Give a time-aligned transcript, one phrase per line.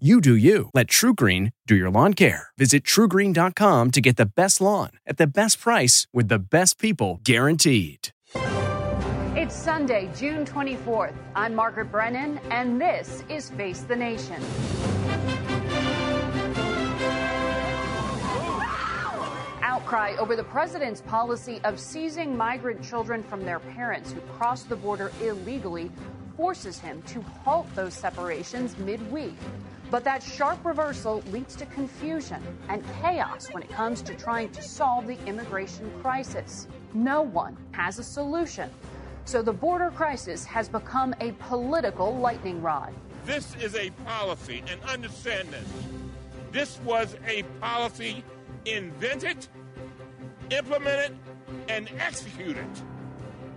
[0.00, 0.70] You do you.
[0.74, 2.48] Let TrueGreen do your lawn care.
[2.58, 7.20] Visit truegreen.com to get the best lawn at the best price with the best people
[7.22, 8.08] guaranteed.
[9.36, 11.14] It's Sunday, June 24th.
[11.36, 14.42] I'm Margaret Brennan, and this is Face the Nation.
[19.62, 24.74] Outcry over the president's policy of seizing migrant children from their parents who cross the
[24.74, 25.92] border illegally
[26.36, 29.36] forces him to halt those separations midweek.
[29.94, 34.60] But that sharp reversal leads to confusion and chaos when it comes to trying to
[34.60, 36.66] solve the immigration crisis.
[36.94, 38.68] No one has a solution.
[39.24, 42.92] So the border crisis has become a political lightning rod.
[43.24, 45.68] This is a policy, and understand this.
[46.50, 48.24] This was a policy
[48.64, 49.46] invented,
[50.50, 51.16] implemented,
[51.68, 52.66] and executed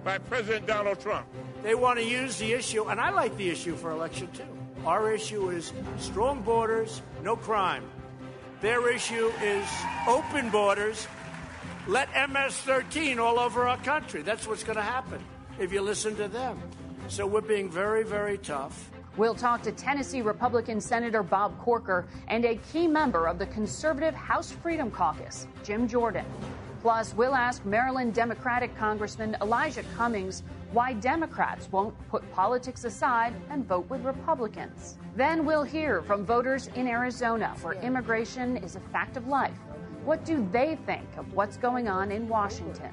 [0.03, 1.25] by President Donald Trump.
[1.63, 4.56] They want to use the issue, and I like the issue for election too.
[4.86, 7.83] Our issue is strong borders, no crime.
[8.61, 9.67] Their issue is
[10.08, 11.08] open borders.
[11.88, 14.22] Let MS 13 all over our country.
[14.22, 15.23] That's what's going to happen
[15.59, 16.59] if you listen to them.
[17.08, 18.92] So we're being very, very tough.
[19.16, 24.14] We'll talk to Tennessee Republican Senator Bob Corker and a key member of the conservative
[24.14, 26.25] House Freedom Caucus, Jim Jordan.
[26.81, 33.65] Plus, we'll ask Maryland Democratic Congressman Elijah Cummings why Democrats won't put politics aside and
[33.65, 34.97] vote with Republicans.
[35.15, 39.57] Then we'll hear from voters in Arizona where immigration is a fact of life.
[40.03, 42.91] What do they think of what's going on in Washington?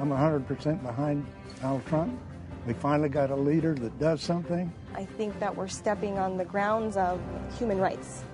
[0.00, 1.26] I'm 100% behind
[1.60, 2.18] Donald Trump.
[2.66, 4.72] We finally got a leader that does something.
[4.94, 7.20] I think that we're stepping on the grounds of
[7.58, 8.24] human rights.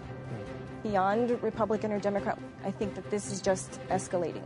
[0.83, 4.43] Beyond Republican or Democrat, I think that this is just escalating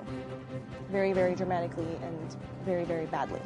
[0.91, 3.41] very, very dramatically and very, very badly.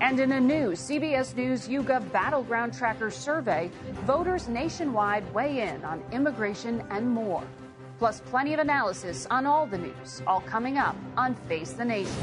[0.00, 3.70] And in a new CBS News YouGov Battleground Tracker survey,
[4.06, 7.42] voters nationwide weigh in on immigration and more.
[7.98, 12.14] Plus, plenty of analysis on all the news, all coming up on Face the Nation.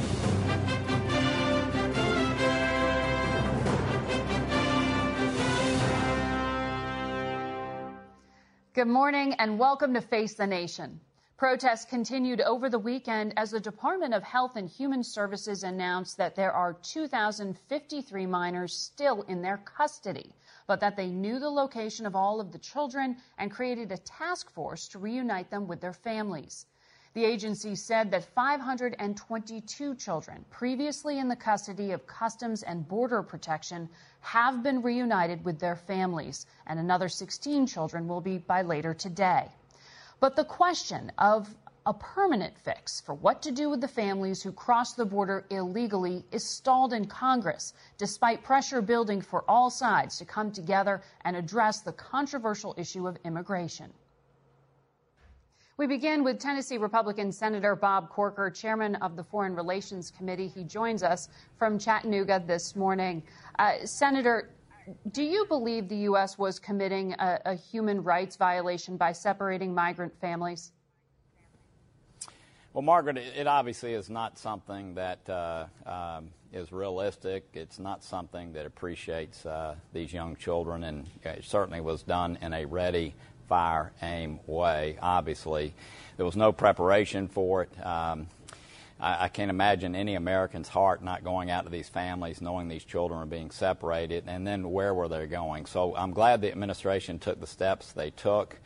[8.73, 10.99] Good morning and welcome to Face the Nation.
[11.37, 16.35] Protests continued over the weekend as the Department of Health and Human Services announced that
[16.35, 20.33] there are 2,053 minors still in their custody,
[20.65, 24.49] but that they knew the location of all of the children and created a task
[24.49, 26.65] force to reunite them with their families.
[27.13, 33.89] The agency said that 522 children previously in the custody of Customs and Border Protection
[34.21, 39.51] have been reunited with their families, and another 16 children will be by later today.
[40.19, 41.53] But the question of
[41.85, 46.25] a permanent fix for what to do with the families who cross the border illegally
[46.31, 51.79] is stalled in Congress, despite pressure building for all sides to come together and address
[51.79, 53.93] the controversial issue of immigration.
[55.77, 60.47] We begin with Tennessee Republican Senator Bob Corker, chairman of the Foreign Relations Committee.
[60.47, 61.29] He joins us
[61.59, 63.21] from Chattanooga this morning.
[63.59, 64.49] Uh, Senator,
[65.11, 66.37] do you believe the U.S.
[66.37, 70.71] was committing a, a human rights violation by separating migrant families?
[72.73, 77.45] Well, Margaret, it obviously is not something that uh, um, is realistic.
[77.53, 82.53] It's not something that appreciates uh, these young children, and it certainly was done in
[82.53, 83.15] a ready,
[83.49, 84.97] fire, aim way.
[85.01, 85.73] Obviously,
[86.17, 87.85] there was no preparation for it.
[87.85, 88.27] Um,
[88.99, 92.83] I, I can't imagine any American's heart not going out to these families, knowing these
[92.83, 95.65] children are being separated, and then where were they going?
[95.65, 98.57] So I'm glad the administration took the steps they took.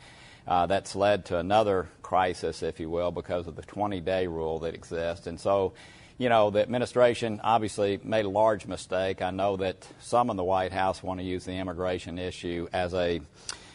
[0.46, 4.58] Uh, that's led to another crisis, if you will, because of the 20 day rule
[4.60, 5.28] that exists.
[5.28, 5.72] And so,
[6.18, 9.22] you know, the administration obviously made a large mistake.
[9.22, 12.92] I know that some in the White House want to use the immigration issue as
[12.92, 13.20] a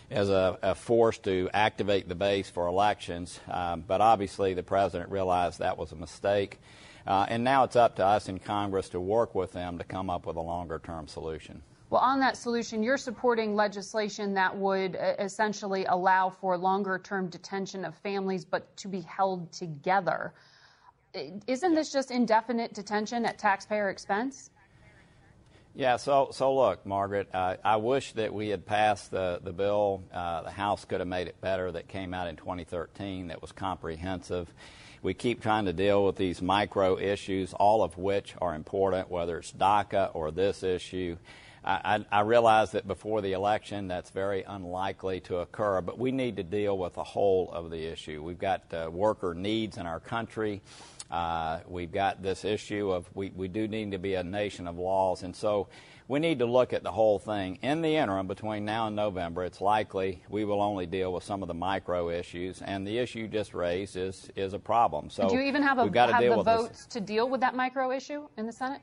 [0.09, 3.39] as a, a, force to activate the base for elections.
[3.49, 6.59] Um, but obviously, the president realized that was a mistake.
[7.05, 10.09] Uh, and now it's up to us in Congress to work with them to come
[10.09, 11.61] up with a longer term solution.
[11.89, 17.29] Well, on that solution, you're supporting legislation that would uh, essentially allow for longer term
[17.29, 20.33] detention of families, but to be held together.
[21.13, 24.51] isn't this just indefinite detention at taxpayer expense?
[25.77, 30.01] Yeah, so so look, Margaret, uh, I wish that we had passed the the bill.
[30.11, 31.71] Uh, the House could have made it better.
[31.71, 33.27] That came out in 2013.
[33.27, 34.51] That was comprehensive.
[35.03, 39.37] We keep trying to deal with these micro issues, all of which are important, whether
[39.37, 41.15] it's DACA or this issue.
[41.63, 46.37] I, I, realize that before the election that's very unlikely to occur, but we need
[46.37, 48.23] to deal with the whole of the issue.
[48.23, 50.61] We've got uh, worker needs in our country.
[51.09, 54.77] Uh, we've got this issue of we, we do need to be a nation of
[54.77, 55.67] laws, and so
[56.09, 57.59] we need to look at the whole thing.
[57.61, 61.41] In the interim, between now and November, it's likely we will only deal with some
[61.41, 65.09] of the micro issues, and the issue you just raised is is a problem.
[65.09, 66.85] So do you even have, a, have the votes this.
[66.87, 68.81] to deal with that micro issue in the Senate?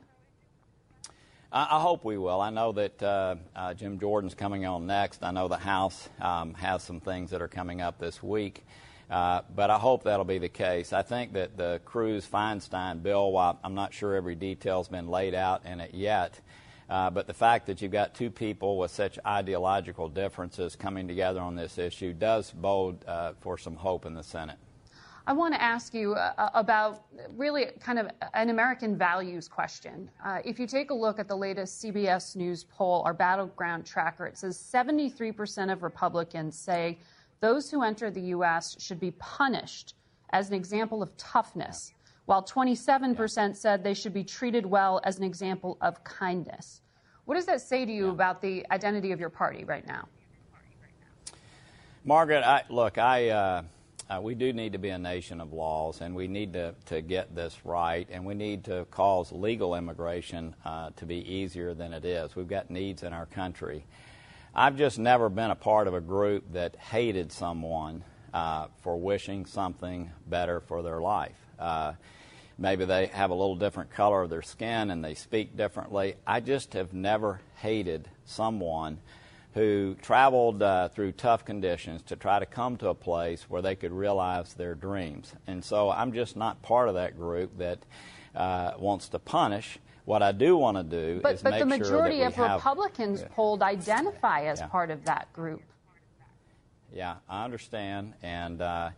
[1.51, 2.41] I, I hope we will.
[2.41, 5.23] I know that uh, uh, Jim Jordan's coming on next.
[5.23, 8.65] I know the House um, has some things that are coming up this week.
[9.09, 10.91] Uh, but I hope that'll be the case.
[10.91, 15.35] I think that the Cruz Feinstein bill, while I'm not sure every detail's been laid
[15.35, 16.39] out in it yet,
[16.89, 21.39] uh, but the fact that you've got two people with such ideological differences coming together
[21.39, 24.57] on this issue does bode uh, for some hope in the Senate.
[25.27, 27.05] I want to ask you uh, uh, about
[27.35, 30.11] really kind of an American values question.
[30.23, 34.27] Uh, if you take a look at the latest CBS News poll, our battleground tracker,
[34.27, 36.99] it says 73% of Republicans say
[37.45, 38.75] those who enter the U.S.
[38.79, 39.93] should be punished
[40.31, 41.93] as an example of toughness,
[42.25, 46.81] while 27% said they should be treated well as an example of kindness.
[47.25, 50.07] What does that say to you about the identity of your party right now?
[52.03, 53.29] Margaret, I, look, I.
[53.29, 53.63] Uh
[54.07, 57.01] uh, we do need to be a nation of laws, and we need to, to
[57.01, 61.91] get this right, and we need to cause legal immigration uh, to be easier than
[61.91, 62.35] it is.
[62.35, 63.83] We've got needs in our country.
[64.57, 69.45] I've just never been a part of a group that hated someone uh, for wishing
[69.45, 71.35] something better for their life.
[71.59, 71.91] Uh,
[72.57, 76.15] maybe they have a little different color of their skin and they speak differently.
[76.25, 78.99] I just have never hated someone
[79.55, 83.75] who traveled uh, through tough conditions to try to come to a place where they
[83.75, 85.33] could realize their dreams.
[85.47, 87.79] And so I'm just not part of that group that
[88.33, 89.79] uh, wants to punish.
[90.05, 92.21] What I do want to do but, is but make sure that But the majority
[92.21, 93.27] of Republicans yeah.
[93.31, 94.67] polled identify as yeah.
[94.67, 95.63] part of that group.
[96.93, 98.13] Yeah, I understand.
[98.21, 98.91] And uh,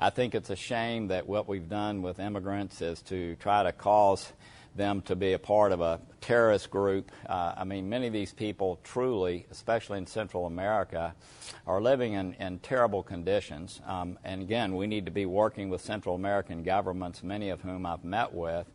[0.00, 3.72] I think it's a shame that what we've done with immigrants is to try to
[3.72, 4.32] cause
[4.74, 7.10] them to be a part of a terrorist group.
[7.26, 11.14] Uh, I mean, many of these people truly, especially in Central America,
[11.66, 13.80] are living in, in terrible conditions.
[13.86, 17.86] Um, and again, we need to be working with Central American governments, many of whom
[17.86, 18.66] I've met with,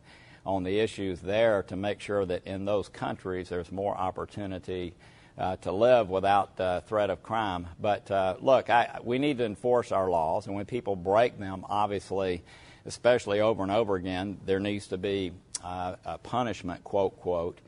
[0.44, 4.94] on the issues there to make sure that in those countries there's more opportunity
[5.38, 7.66] uh, to live without uh, threat of crime.
[7.80, 11.64] But uh, look, I, we need to enforce our laws, and when people break them,
[11.68, 12.42] obviously,
[12.84, 15.32] especially over and over again, there needs to be
[15.64, 17.58] uh, punishment, quote, quote.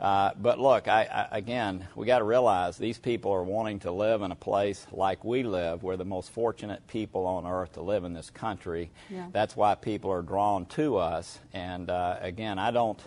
[0.00, 3.92] Uh, but look, I, I, again, we got to realize these people are wanting to
[3.92, 5.82] live in a place like we live.
[5.82, 8.90] We're the most fortunate people on earth to live in this country.
[9.10, 9.26] Yeah.
[9.30, 11.38] That's why people are drawn to us.
[11.52, 12.98] And uh, again, I don't,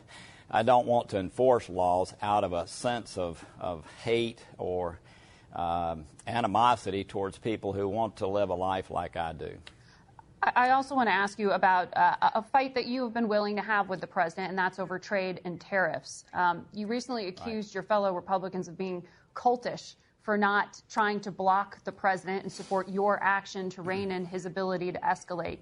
[0.51, 5.00] I don't want to enforce laws out of a sense of, of hate or
[5.56, 9.51] um, animosity towards people who want to live a life like I do.
[10.56, 13.56] I also want to ask you about uh, a fight that you have been willing
[13.56, 16.25] to have with the president, and that's over trade and tariffs.
[16.34, 17.75] Um, you recently accused right.
[17.75, 19.04] your fellow Republicans of being
[19.35, 24.26] cultish for not trying to block the president and support your action to rein in
[24.26, 25.59] his ability to escalate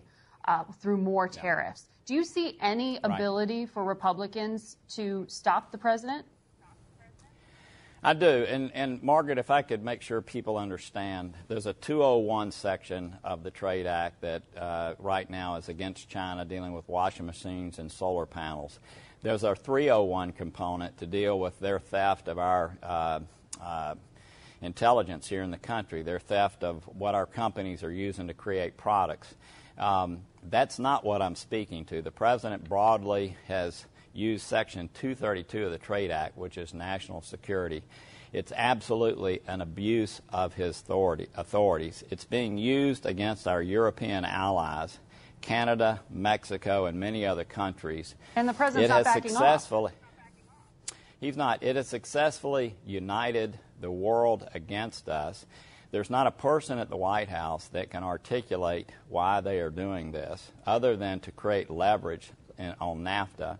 [0.47, 1.85] uh, through more tariffs.
[1.87, 2.05] Yeah.
[2.05, 3.69] Do you see any ability right.
[3.69, 6.25] for Republicans to stop the president?
[8.03, 8.25] I do.
[8.25, 13.43] And, and Margaret, if I could make sure people understand, there's a 201 section of
[13.43, 17.91] the Trade Act that uh, right now is against China dealing with washing machines and
[17.91, 18.79] solar panels.
[19.21, 23.19] There's our 301 component to deal with their theft of our uh,
[23.61, 23.93] uh,
[24.63, 28.77] intelligence here in the country, their theft of what our companies are using to create
[28.77, 29.31] products.
[29.77, 32.01] Um, that's not what I'm speaking to.
[32.01, 37.83] The President broadly has use Section 232 of the Trade Act, which is national security.
[38.33, 42.03] It's absolutely an abuse of his authority, authorities.
[42.09, 44.99] It's being used against our European allies,
[45.41, 48.15] Canada, Mexico, and many other countries.
[48.35, 50.95] And the president's it not has backing successfully, off.
[51.19, 51.61] He's not.
[51.61, 55.45] It has successfully united the world against us.
[55.91, 60.13] There's not a person at the White House that can articulate why they are doing
[60.13, 63.57] this other than to create leverage in, on NAFTA.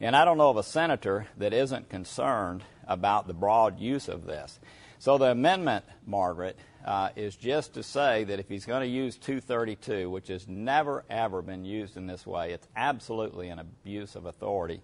[0.00, 4.24] And I don't know of a senator that isn't concerned about the broad use of
[4.24, 4.58] this.
[4.98, 9.16] So the amendment, Margaret, uh, is just to say that if he's going to use
[9.16, 14.24] 232, which has never ever been used in this way, it's absolutely an abuse of
[14.24, 14.80] authority.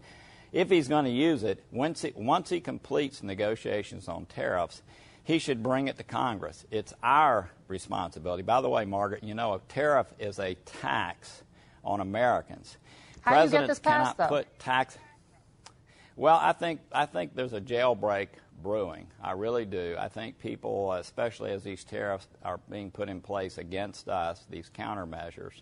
[0.52, 4.82] If he's going to use it, once he, once he completes negotiations on tariffs,
[5.24, 6.64] he should bring it to Congress.
[6.70, 8.42] It's our responsibility.
[8.42, 11.42] By the way, Margaret, you know, a tariff is a tax
[11.84, 12.76] on Americans.
[13.22, 14.36] How Presidents do you get this passed, cannot though?
[14.36, 14.98] put tax.
[16.16, 18.28] Well, I think I think there's a jailbreak
[18.62, 19.06] brewing.
[19.22, 19.96] I really do.
[19.98, 24.70] I think people, especially as these tariffs are being put in place against us, these
[24.74, 25.60] countermeasures,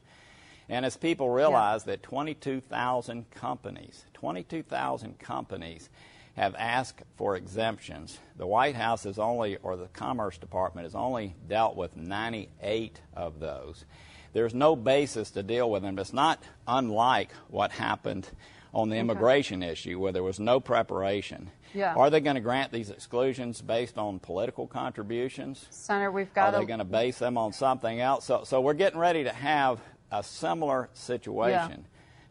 [0.68, 5.90] and as people realize that 22,000 companies, 22,000 companies
[6.36, 8.18] have asked for exemptions.
[8.36, 13.40] The White House has only, or the Commerce Department has only dealt with 98 of
[13.40, 13.84] those.
[14.32, 15.98] There's no basis to deal with them.
[15.98, 18.28] It's not unlike what happened
[18.74, 21.50] on the immigration issue where there was no preparation.
[21.72, 21.94] Yeah.
[21.94, 25.66] Are they going to grant these exclusions based on political contributions?
[25.70, 26.54] Senator, we've got.
[26.54, 28.24] Are they going to base them on something else?
[28.24, 31.86] So, so we're getting ready to have a similar situation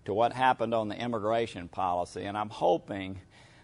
[0.05, 3.19] to what happened on the immigration policy, and I'm hoping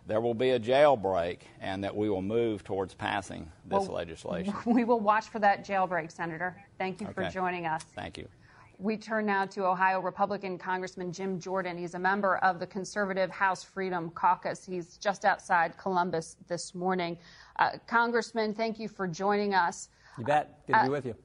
[0.07, 4.53] there will be a jailbreak and that we will move towards passing this Well, legislation.
[4.65, 6.55] We will watch for that jailbreak, Senator.
[6.77, 7.83] Thank you for joining us.
[7.95, 8.27] Thank you.
[8.81, 11.77] We turn now to Ohio Republican Congressman Jim Jordan.
[11.77, 14.65] He's a member of the conservative House Freedom Caucus.
[14.65, 17.17] He's just outside Columbus this morning.
[17.57, 19.89] Uh, Congressman, thank you for joining us.
[20.17, 20.65] You bet.
[20.65, 21.15] Good to Uh, be with you.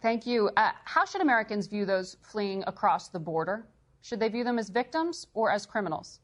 [0.00, 0.50] Thank you.
[0.56, 3.66] Uh, how should Americans view those fleeing across the border?
[4.02, 6.20] Should they view them as victims or as criminals?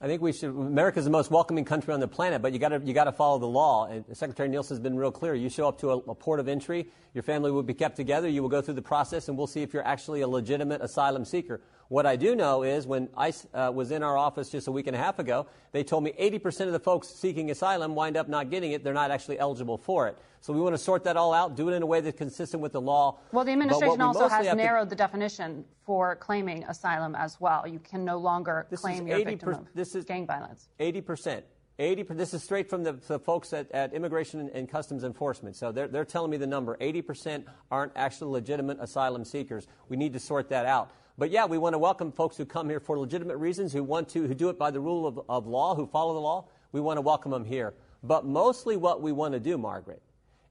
[0.00, 0.50] I think we should.
[0.50, 3.12] America's the most welcoming country on the planet, but you got to you got to
[3.12, 3.86] follow the law.
[3.86, 5.34] And Secretary Nielsen's been real clear.
[5.34, 8.28] You show up to a, a port of entry, your family will be kept together.
[8.28, 11.24] You will go through the process, and we'll see if you're actually a legitimate asylum
[11.24, 11.60] seeker.
[11.88, 14.86] What I do know is when I uh, was in our office just a week
[14.86, 18.28] and a half ago, they told me 80% of the folks seeking asylum wind up
[18.28, 18.82] not getting it.
[18.82, 20.16] They're not actually eligible for it.
[20.40, 22.62] So we want to sort that all out, do it in a way that's consistent
[22.62, 23.18] with the law.
[23.32, 27.40] Well, the administration we also has have to- narrowed the definition for claiming asylum as
[27.40, 27.66] well.
[27.66, 30.68] You can no longer This claim 80 victim of this is- gang violence.
[30.80, 31.42] 80%.
[31.78, 35.02] 80 per- this is straight from the, the folks at, at Immigration and, and Customs
[35.02, 35.56] Enforcement.
[35.56, 36.76] So they're, they're telling me the number.
[36.76, 39.66] 80% aren't actually legitimate asylum seekers.
[39.88, 40.90] We need to sort that out.
[41.16, 44.08] But yeah, we want to welcome folks who come here for legitimate reasons, who want
[44.10, 46.48] to, who do it by the rule of, of law, who follow the law.
[46.72, 47.74] We want to welcome them here.
[48.02, 50.02] But mostly what we want to do, Margaret,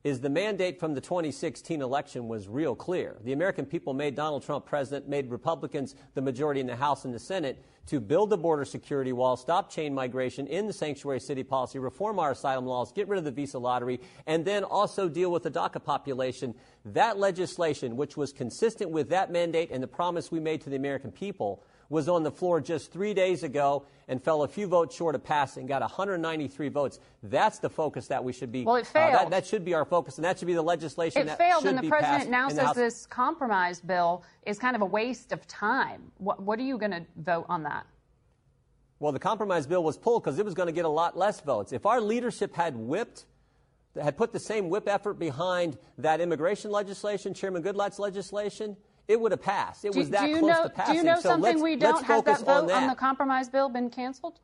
[0.03, 3.15] is the mandate from the 2016 election was real clear.
[3.23, 7.13] The American people made Donald Trump president, made Republicans the majority in the House and
[7.13, 11.43] the Senate to build the border security wall, stop chain migration, end the sanctuary city
[11.43, 15.31] policy, reform our asylum laws, get rid of the visa lottery, and then also deal
[15.31, 16.53] with the DACA population.
[16.85, 20.77] That legislation, which was consistent with that mandate and the promise we made to the
[20.77, 24.95] American people, was on the floor just three days ago and fell a few votes
[24.95, 26.99] short of passing, got 193 votes.
[27.21, 28.63] That's the focus that we should be.
[28.63, 29.31] Well, it uh, that, failed.
[29.31, 31.75] that should be our focus, and that should be the legislation It that failed, should
[31.75, 32.75] and the president now says House.
[32.75, 36.11] this compromise bill is kind of a waste of time.
[36.17, 37.85] What, what are you going to vote on that?
[38.99, 41.41] Well, the compromise bill was pulled because it was going to get a lot less
[41.41, 41.73] votes.
[41.73, 43.25] If our leadership had whipped,
[44.01, 49.31] had put the same whip effort behind that immigration legislation, Chairman Goodlatte's legislation, it would
[49.31, 49.85] have passed.
[49.85, 50.63] It Do, was that close know?
[50.63, 50.93] to passing.
[50.93, 52.03] Do you know so something we don't?
[52.05, 52.89] Has that vote on that.
[52.89, 54.39] the compromise bill been canceled?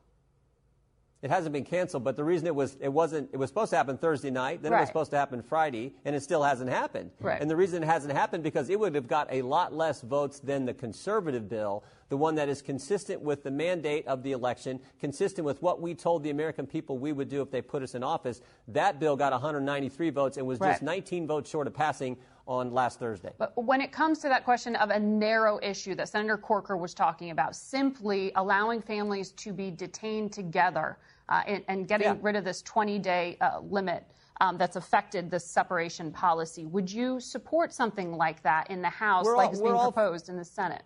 [1.22, 3.76] It hasn't been canceled, but the reason it was it wasn't it was supposed to
[3.78, 7.12] happen Thursday night, then it was supposed to happen Friday, and it still hasn't happened.
[7.20, 7.42] Right.
[7.42, 10.40] And the reason it hasn't happened because it would have got a lot less votes
[10.40, 14.80] than the conservative bill, the one that is consistent with the mandate of the election,
[14.98, 17.96] consistent with what we told the American people we would do if they put us
[17.96, 18.40] in office.
[18.70, 22.16] That bill got 193 votes and was just 19 votes short of passing
[22.50, 23.32] on last Thursday.
[23.38, 26.94] But when it comes to that question of a narrow issue that Senator Corker was
[26.96, 30.98] talking about, simply allowing families to be detained together
[31.30, 32.18] uh, and, and getting Yeah.
[32.22, 34.04] rid of this 20 day uh, limit
[34.42, 39.26] um, that's affected the separation policy, would you support something like that in the House,
[39.26, 40.84] We're like all- is being all- proposed in the Senate?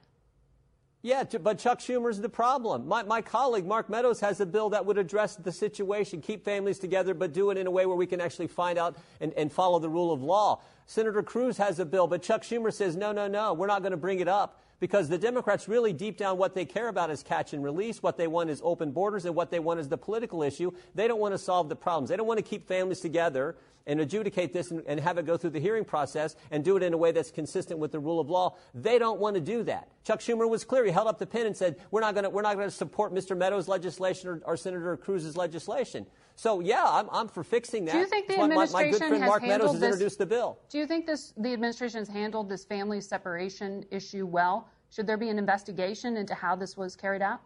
[1.06, 2.88] Yeah, but Chuck Schumer's the problem.
[2.88, 6.80] My, my colleague, Mark Meadows, has a bill that would address the situation, keep families
[6.80, 9.52] together, but do it in a way where we can actually find out and, and
[9.52, 10.62] follow the rule of law.
[10.86, 13.92] Senator Cruz has a bill, but Chuck Schumer says, no, no, no, we're not going
[13.92, 17.24] to bring it up because the Democrats really deep down what they care about is
[17.24, 18.04] catch and release.
[18.04, 20.74] What they want is open borders, and what they want is the political issue.
[20.94, 22.10] They don't want to solve the problems.
[22.10, 23.56] They don't want to keep families together
[23.88, 26.84] and adjudicate this and, and have it go through the hearing process and do it
[26.84, 28.58] in a way that's consistent with the rule of law.
[28.74, 29.88] They don't want to do that.
[30.04, 30.84] Chuck Schumer was clear.
[30.84, 32.76] He held up the pen and said, "We're not going to we're not going to
[32.76, 33.38] support Mr.
[33.38, 37.94] Meadows' legislation or, or Senator Cruz's legislation." So yeah, I'm, I'm for fixing that.
[37.94, 39.82] Do you think the why my, my good administration friend has Mark Meadows handled has
[39.82, 40.60] this- introduced the bill?
[40.70, 44.70] Do you think this the administration has handled this family separation issue well?
[44.90, 47.42] Should there be an investigation into how this was carried out?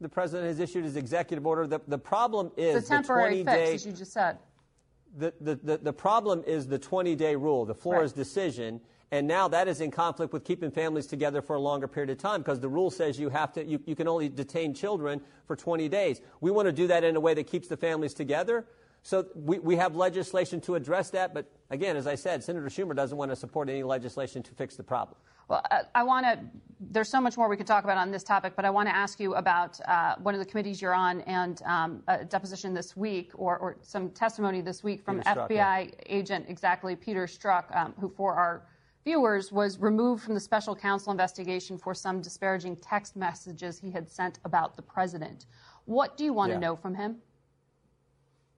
[0.00, 1.66] The president has issued his executive order.
[1.66, 4.38] The, the problem is It's a temporary the 20 fix, day as you just said.
[5.18, 8.16] The, the, the, the problem is the 20 day rule, the Flores right.
[8.16, 8.80] decision.
[9.12, 12.18] And now that is in conflict with keeping families together for a longer period of
[12.18, 15.54] time because the rule says you have to you, you can only detain children for
[15.54, 16.20] 20 days.
[16.40, 18.66] We want to do that in a way that keeps the families together.
[19.02, 22.96] So we, we have legislation to address that, but again, as I said, Senator Schumer
[22.96, 25.16] doesn't want to support any legislation to fix the problem.
[25.46, 26.40] Well, I, I want to,
[26.80, 28.96] there's so much more we could talk about on this topic, but I want to
[28.96, 32.96] ask you about uh, one of the committees you're on and um, a deposition this
[32.96, 35.86] week or, or, some testimony this week from Peter FBI yeah.
[36.06, 38.64] agent, exactly, Peter Strzok, um, who, for our
[39.06, 44.10] viewers, was removed from the special counsel investigation for some disparaging text messages he had
[44.10, 45.46] sent about the president.
[45.84, 46.56] What do you want yeah.
[46.56, 47.18] to know from him?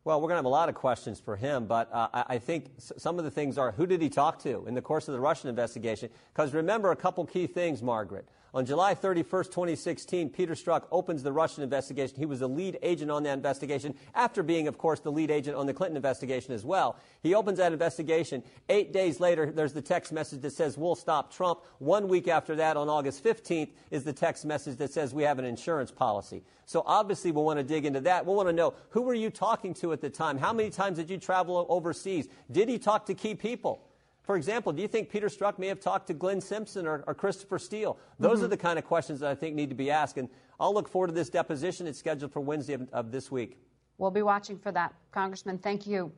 [0.05, 2.71] Well, we're going to have a lot of questions for him, but uh, I think
[2.79, 5.21] some of the things are who did he talk to in the course of the
[5.21, 6.09] Russian investigation?
[6.33, 8.27] Because remember a couple key things, Margaret.
[8.59, 12.17] On July 31st, 2016, Peter Strzok opens the Russian investigation.
[12.17, 15.57] He was the lead agent on that investigation, after being, of course, the lead agent
[15.57, 16.97] on the Clinton investigation as well.
[17.23, 18.43] He opens that investigation.
[18.69, 21.61] Eight days later, there's the text message that says, We'll stop Trump.
[21.79, 25.39] One week after that, on August 15th, is the text message that says, We have
[25.39, 26.43] an insurance policy.
[26.67, 28.27] So obviously, we'll want to dig into that.
[28.27, 30.37] We'll want to know who were you talking to at the time?
[30.37, 32.27] How many times did you travel overseas?
[32.51, 33.88] Did he talk to key people?
[34.29, 37.15] For example, do you think Peter Strzok may have talked to Glenn Simpson or, or
[37.15, 37.99] Christopher Steele?
[38.19, 38.45] Those mm-hmm.
[38.45, 40.19] are the kind of questions that I think need to be asked.
[40.19, 40.29] And
[40.61, 41.87] I'll look forward to this deposition.
[41.87, 43.57] It's scheduled for Wednesday of, of this week.
[43.97, 44.93] We'll be watching for that.
[45.13, 46.13] Congressman, thank you.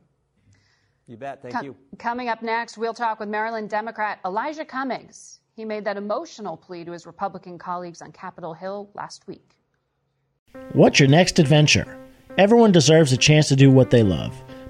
[1.06, 1.40] You bet.
[1.40, 1.76] Thank you.
[1.98, 5.38] Coming up next, we'll talk with Maryland Democrat Elijah Cummings.
[5.54, 9.54] He made that emotional plea to his Republican colleagues on Capitol Hill last week.
[10.72, 11.96] What's your next adventure?
[12.38, 14.34] Everyone deserves a chance to do what they love.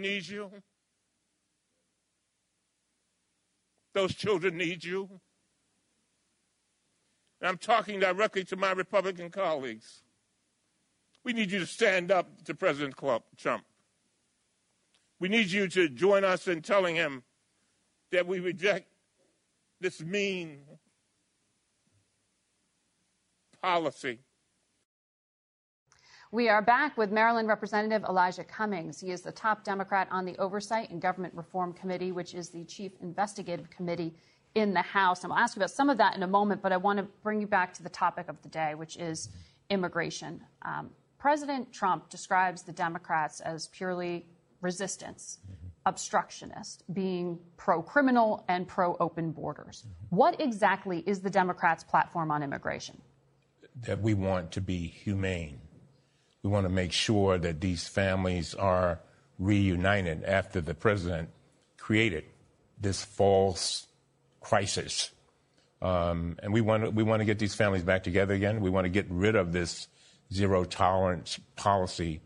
[0.00, 0.50] need you.
[3.92, 5.08] Those children need you.
[7.40, 10.02] And I'm talking directly to my Republican colleagues.
[11.24, 12.96] We need you to stand up to President
[13.36, 13.64] Trump.
[15.18, 17.22] We need you to join us in telling him
[18.10, 18.88] that we reject
[19.80, 20.60] this mean
[23.62, 24.20] policy
[26.32, 29.00] we are back with Maryland Representative Elijah Cummings.
[29.00, 32.64] He is the top Democrat on the Oversight and Government Reform Committee, which is the
[32.64, 34.14] chief investigative committee
[34.54, 35.24] in the House.
[35.24, 37.06] And I'll ask you about some of that in a moment, but I want to
[37.24, 39.30] bring you back to the topic of the day, which is
[39.70, 40.40] immigration.
[40.62, 44.26] Um, President Trump describes the Democrats as purely
[44.60, 45.66] resistance, mm-hmm.
[45.86, 49.84] obstructionist, being pro criminal and pro open borders.
[49.84, 50.16] Mm-hmm.
[50.16, 53.00] What exactly is the Democrats' platform on immigration?
[53.82, 55.60] That we want to be humane
[56.42, 59.00] we want to make sure that these families are
[59.38, 61.30] reunited after the president
[61.76, 62.24] created
[62.80, 63.86] this false
[64.40, 65.10] crisis.
[65.82, 68.60] Um, and we want, to, we want to get these families back together again.
[68.60, 69.88] We want to get rid of this
[70.32, 72.20] zero tolerance policy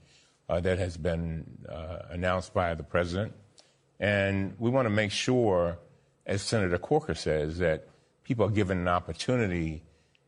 [0.48, 3.32] uh, that has been uh, announced by the president.
[4.00, 5.78] And we want to make sure,
[6.26, 7.88] as Senator Corker says, that
[8.24, 9.82] people are given an opportunity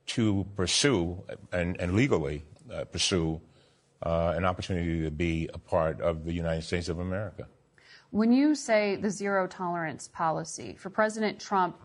[0.07, 1.23] to pursue
[1.53, 3.41] and, and legally uh, pursue
[4.03, 7.47] uh, an opportunity to be a part of the United States of America.
[8.11, 11.77] When you say the zero tolerance policy, for President Trump,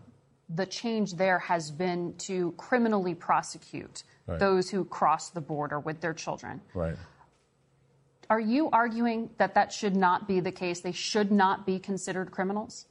[0.54, 4.38] the change there has been to criminally prosecute right.
[4.38, 6.60] those who cross the border with their children.
[6.74, 6.96] Right.
[8.30, 10.80] Are you arguing that that should not be the case?
[10.80, 12.86] They should not be considered criminals?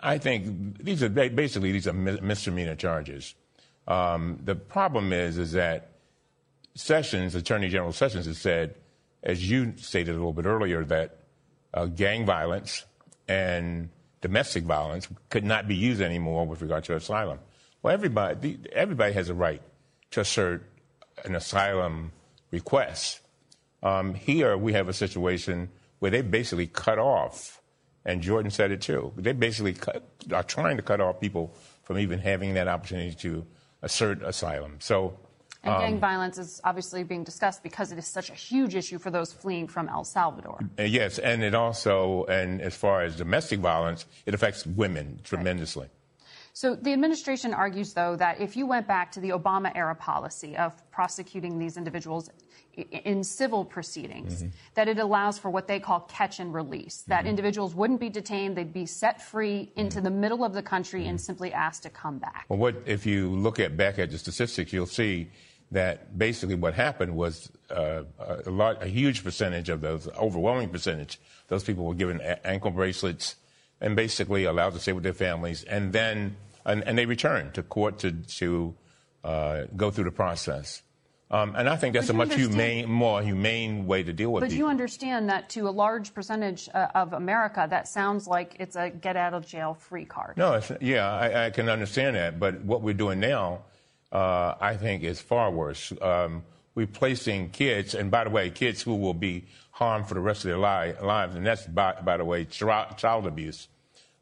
[0.00, 3.34] I think these are basically these are misdemeanor charges.
[3.86, 5.93] Um, the problem is, is that
[6.74, 8.74] Sessions, Attorney General Sessions, has said,
[9.22, 11.18] as you stated a little bit earlier, that
[11.72, 12.84] uh, gang violence
[13.28, 17.38] and domestic violence could not be used anymore with regard to asylum.
[17.82, 19.62] Well, everybody, everybody has a right
[20.10, 20.68] to assert
[21.24, 22.12] an asylum
[22.50, 23.20] request.
[23.82, 27.60] Um, here we have a situation where they basically cut off,
[28.04, 29.12] and Jordan said it too.
[29.16, 33.46] They basically cut, are trying to cut off people from even having that opportunity to
[33.80, 34.78] assert asylum.
[34.80, 35.20] So.
[35.64, 38.98] And um, gang violence is obviously being discussed because it is such a huge issue
[38.98, 40.60] for those fleeing from El Salvador.
[40.78, 45.82] Uh, yes, and it also, and as far as domestic violence, it affects women tremendously.
[45.82, 45.90] Right.
[46.56, 50.56] So the administration argues, though, that if you went back to the Obama era policy
[50.56, 52.30] of prosecuting these individuals
[52.76, 54.48] in civil proceedings, mm-hmm.
[54.74, 57.30] that it allows for what they call catch and release, that mm-hmm.
[57.30, 60.04] individuals wouldn't be detained, they'd be set free into mm-hmm.
[60.04, 61.10] the middle of the country mm-hmm.
[61.10, 62.44] and simply asked to come back.
[62.48, 65.30] Well, what if you look at back at the statistics, you'll see
[65.70, 68.04] that basically what happened was uh,
[68.46, 72.70] a, lot, a huge percentage of those, overwhelming percentage, those people were given a- ankle
[72.70, 73.36] bracelets
[73.80, 77.62] and basically allowed to stay with their families, and then and, and they returned to
[77.62, 78.74] court to to
[79.24, 80.82] uh, go through the process.
[81.30, 84.46] Um, and I think that's a much humane, more humane way to deal with it.
[84.46, 84.66] But people.
[84.66, 88.90] you understand that to a large percentage uh, of America, that sounds like it's a
[88.90, 90.36] get out of jail free card.
[90.36, 92.38] No, yeah, I, I, can understand that.
[92.38, 93.62] But what we're doing now,
[94.14, 95.92] uh, I think, is far worse.
[96.00, 100.20] Um, we're placing kids, and by the way, kids who will be harmed for the
[100.20, 103.68] rest of their li- lives, and that's, by, by the way, child abuse.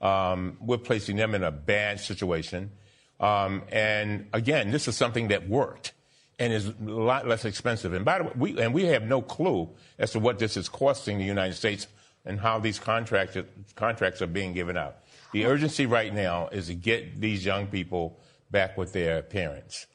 [0.00, 2.72] Um, we're placing them in a bad situation.
[3.20, 5.92] Um, and again, this is something that worked
[6.38, 7.92] and is a lot less expensive.
[7.92, 10.68] And by the way, we, and we have no clue as to what this is
[10.68, 11.86] costing the United States
[12.24, 13.36] and how these contracts,
[13.76, 14.96] contracts are being given out.
[15.32, 18.18] The urgency right now is to get these young people
[18.52, 19.86] back with their parents.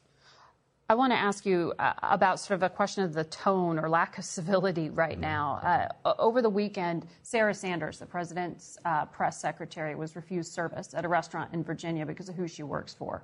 [0.90, 3.90] I want to ask you uh, about sort of a question of the tone or
[3.90, 5.20] lack of civility right mm-hmm.
[5.20, 5.90] now.
[6.04, 11.04] Uh, over the weekend, Sarah Sanders, the president's uh, press secretary, was refused service at
[11.04, 13.22] a restaurant in Virginia because of who she works for.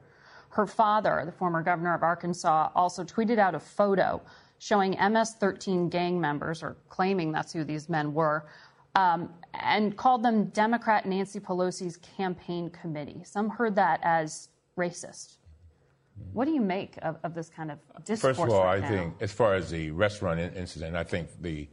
[0.51, 4.21] Her father, the former governor of Arkansas, also tweeted out a photo
[4.59, 8.47] showing MS 13 gang members, or claiming that's who these men were,
[8.95, 13.23] um, and called them Democrat Nancy Pelosi's campaign committee.
[13.25, 15.37] Some heard that as racist.
[16.33, 18.37] What do you make of, of this kind of discourse?
[18.37, 18.89] First of all, right I now?
[18.89, 21.69] think, as far as the restaurant incident, I think the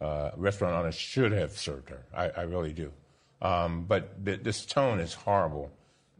[0.00, 2.04] uh, restaurant owner should have served her.
[2.14, 2.92] I, I really do.
[3.40, 5.70] Um, but th- this tone is horrible.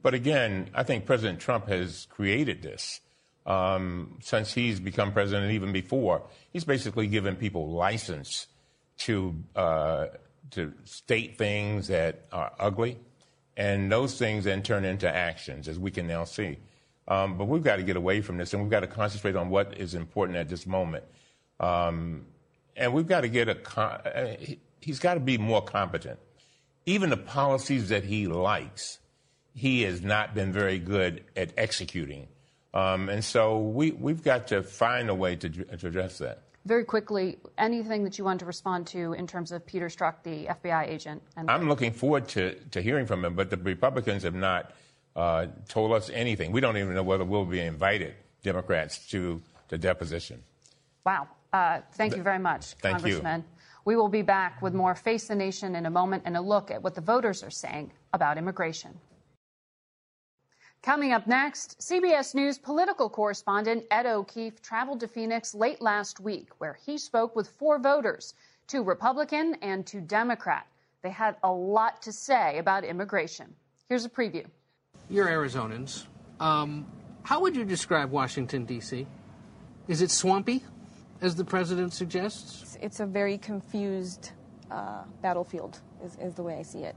[0.03, 3.01] But again, I think President Trump has created this.
[3.45, 8.47] Um, since he's become president, even before, he's basically given people license
[8.99, 10.07] to uh,
[10.51, 12.99] to state things that are ugly,
[13.59, 16.59] and those things then turn into actions, as we can now see.
[17.09, 19.51] Um, but we've got to get away from this, and we've got to concentrate on
[19.51, 21.05] what is important at this moment.
[21.59, 22.27] Um,
[22.77, 23.79] and we've got to get a.
[23.79, 24.37] Uh,
[24.81, 26.21] he's got to be more competent.
[26.87, 29.01] Even the policies that he likes,
[29.55, 32.29] he has not been very good at executing.
[32.73, 36.43] Um, and so we, we've got to find a way to, to address that.
[36.65, 40.47] Very quickly, anything that you want to respond to in terms of Peter Strzok, the
[40.47, 41.23] FBI agent?
[41.37, 44.73] I'm looking forward to, to hearing from him, but the Republicans have not
[45.17, 46.53] uh, told us anything.
[46.53, 50.43] We don't even know whether we'll be invited, Democrats, to the deposition.
[51.07, 51.29] Wow.
[51.53, 53.41] Uh, thank you very much, thank Congressman.
[53.41, 53.47] You.
[53.87, 56.71] We will be back with more Face the Nation in a moment and a look
[56.71, 58.99] at what the voters are saying about immigration.
[60.83, 66.51] Coming up next, CBS News political correspondent Ed O'Keefe traveled to Phoenix late last week,
[66.59, 68.35] where he spoke with four voters,
[68.69, 70.67] two Republican and two Democrat.
[71.03, 73.55] They had a lot to say about immigration.
[73.89, 74.47] Here's a preview.
[75.11, 76.07] You're Arizonans.
[76.39, 76.87] Um,
[77.23, 79.07] how would you describe Washington, D.C.?
[79.89, 80.63] Is it swampy,
[81.21, 82.79] as the president suggests?
[82.81, 84.33] It's a very confused
[84.71, 86.95] uh, battlefield, is, is, the way I see it.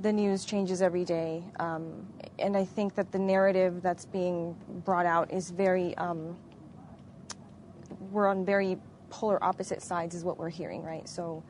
[0.00, 2.06] The news changes every day, um,
[2.38, 5.96] and I think that the narrative that's being brought out is very.
[5.96, 6.36] Um,
[8.12, 8.78] we're on very
[9.10, 11.08] polar opposite sides, is what we're hearing, right?
[11.08, 11.42] So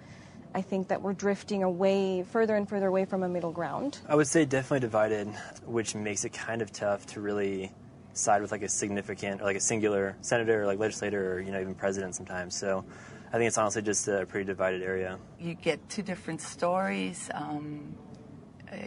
[0.54, 3.98] I think that we're drifting away further and further away from a middle ground.
[4.08, 5.28] I would say definitely divided,
[5.66, 7.72] which makes it kind of tough to really
[8.14, 11.52] side with like a significant or like a singular senator or like legislator or you
[11.52, 12.56] know even president sometimes.
[12.56, 12.84] So
[13.28, 15.18] I think it's honestly just a pretty divided area.
[15.38, 17.30] You get two different stories.
[17.34, 17.94] Um,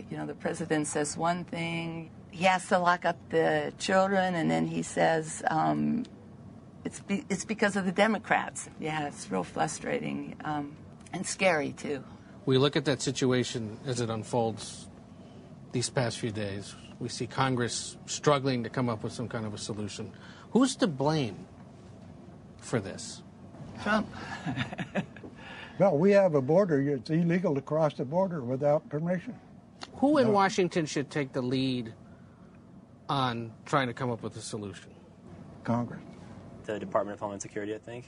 [0.10, 2.12] you know, the president says one thing.
[2.32, 6.06] He has to lock up the children, and then he says um,
[6.86, 8.70] it's be- it's because of the Democrats.
[8.80, 10.36] Yeah, it's real frustrating.
[10.44, 10.76] Um,
[11.14, 12.04] and scary too.
[12.46, 14.88] We look at that situation as it unfolds
[15.72, 16.76] these past few days.
[17.00, 20.12] We see Congress struggling to come up with some kind of a solution.
[20.52, 21.48] Who's to blame
[22.58, 23.24] for this?
[23.84, 24.08] Trump.
[25.80, 26.82] well, we have a border.
[26.82, 29.36] It's illegal to cross the border without permission.
[30.02, 30.34] Who in no.
[30.34, 31.94] Washington should take the lead
[33.08, 34.92] on trying to come up with a solution?
[35.64, 36.02] Congress.
[36.66, 38.06] The Department of Homeland Security, I think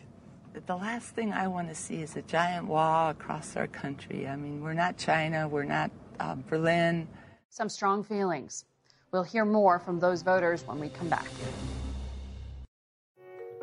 [0.66, 4.28] the last thing I want to see is a giant wall across our country.
[4.28, 7.08] I mean, we're not China, we're not uh, Berlin.
[7.50, 8.66] Some strong feelings.
[9.12, 11.28] We'll hear more from those voters when we come back.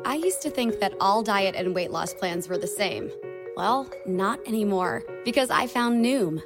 [0.05, 3.11] I used to think that all diet and weight loss plans were the same.
[3.55, 6.41] Well, not anymore, because I found Noom.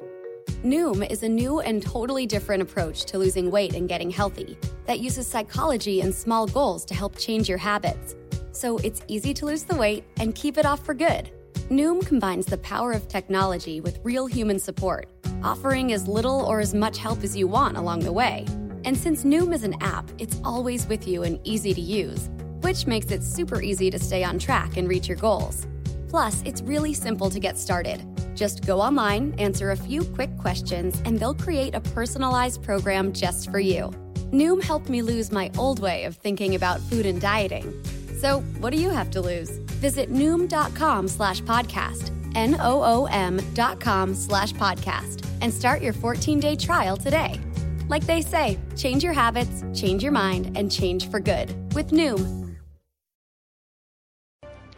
[0.66, 4.98] Noom is a new and totally different approach to losing weight and getting healthy that
[4.98, 8.16] uses psychology and small goals to help change your habits.
[8.50, 11.30] So it's easy to lose the weight and keep it off for good.
[11.70, 15.06] Noom combines the power of technology with real human support,
[15.40, 18.44] offering as little or as much help as you want along the way.
[18.84, 22.28] And since Noom is an app, it's always with you and easy to use,
[22.62, 25.64] which makes it super easy to stay on track and reach your goals.
[26.08, 28.04] Plus, it's really simple to get started.
[28.36, 33.50] Just go online, answer a few quick questions, and they'll create a personalized program just
[33.50, 33.90] for you.
[34.30, 37.72] Noom helped me lose my old way of thinking about food and dieting.
[38.20, 39.50] So, what do you have to lose?
[39.80, 45.94] Visit Noom.com slash podcast, N O O M dot com slash podcast, and start your
[45.94, 47.40] 14 day trial today.
[47.88, 52.56] Like they say, change your habits, change your mind, and change for good with Noom.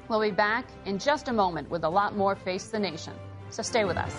[0.09, 3.15] We'll be back in just a moment with a lot more Face the Nation.
[3.51, 4.15] So stay with us.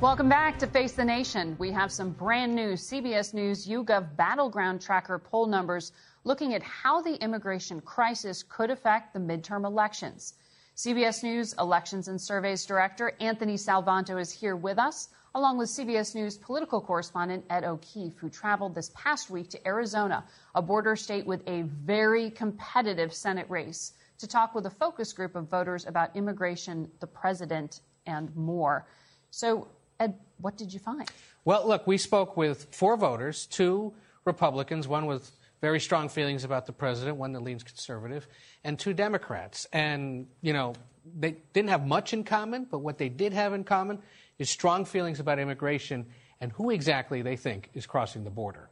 [0.00, 1.56] Welcome back to Face the Nation.
[1.58, 5.92] We have some brand new CBS News YouGov Battleground Tracker poll numbers
[6.24, 10.34] looking at how the immigration crisis could affect the midterm elections.
[10.76, 16.14] CBS News Elections and Surveys Director Anthony Salvanto is here with us, along with CBS
[16.14, 21.26] News political correspondent Ed O'Keefe, who traveled this past week to Arizona, a border state
[21.26, 26.14] with a very competitive Senate race, to talk with a focus group of voters about
[26.14, 28.86] immigration, the president, and more.
[29.30, 29.66] So,
[29.98, 31.10] Ed, what did you find?
[31.44, 33.92] Well, look, we spoke with four voters, two
[34.24, 38.28] Republicans, one with very strong feelings about the president, one that leans conservative,
[38.62, 39.66] and two Democrats.
[39.72, 40.74] And, you know,
[41.18, 44.00] they didn't have much in common, but what they did have in common
[44.38, 46.06] is strong feelings about immigration
[46.40, 48.68] and who exactly they think is crossing the border.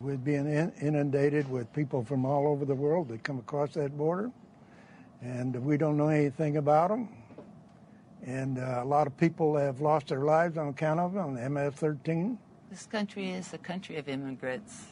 [0.00, 0.46] We're being
[0.80, 4.30] inundated with people from all over the world that come across that border,
[5.20, 7.08] and we don't know anything about them.
[8.22, 11.34] And uh, a lot of people have lost their lives on account of it on
[11.34, 12.38] MS-13.
[12.70, 14.84] This country is a country of immigrants.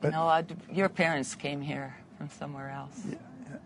[0.00, 3.02] But, you know, I, your parents came here from somewhere else.
[3.08, 3.16] Yeah,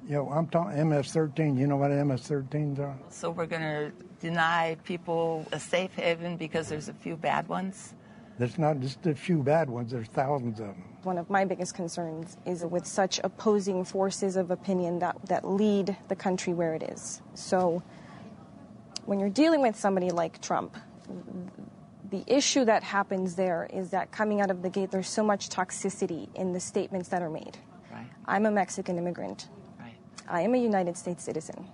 [0.09, 1.59] you know, I'm talking MS-13.
[1.59, 2.97] You know what MS-13s are?
[3.11, 7.95] So we're going to deny people a safe haven because there's a few bad ones?
[8.39, 9.91] There's not just a few bad ones.
[9.93, 10.85] There's thousands of them.
[11.03, 15.97] One of my biggest concerns is with such opposing forces of opinion that, that lead
[16.09, 17.23] the country where it is.
[17.35, 17.83] So
[19.07, 20.77] when you're dealing with somebody like Trump,
[22.11, 25.49] the issue that happens there is that coming out of the gate, there's so much
[25.49, 27.59] toxicity in the statements that are made.
[27.91, 28.07] Right.
[28.27, 29.49] I'm a Mexican immigrant.
[30.27, 30.39] Right.
[30.39, 31.67] I am a United States citizen.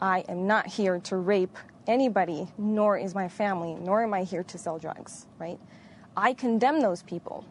[0.00, 4.44] I am not here to rape anybody, nor is my family, nor am I here
[4.44, 5.58] to sell drugs, right?
[6.16, 7.44] I condemn those people.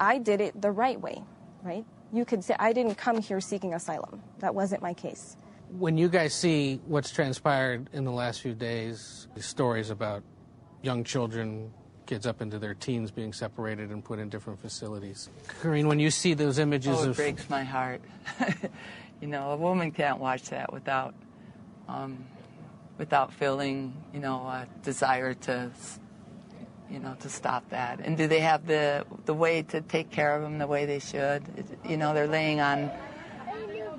[0.00, 1.22] I did it the right way,
[1.62, 1.84] right?
[2.12, 4.22] You could say I didn't come here seeking asylum.
[4.38, 5.36] That wasn't my case.
[5.78, 10.22] When you guys see what's transpired in the last few days, stories about
[10.82, 11.72] young children,
[12.04, 15.30] kids up into their teens being separated and put in different facilities.
[15.62, 17.16] Karine, when you see those images oh, it of.
[17.16, 18.02] breaks my heart.
[19.22, 21.14] you know, a woman can't watch that without.
[21.88, 22.26] Um,
[22.98, 25.70] without feeling, you know, a desire to,
[26.90, 27.98] you know, to stop that.
[28.00, 31.00] And do they have the the way to take care of them the way they
[31.00, 31.42] should?
[31.88, 32.90] You know, they're laying on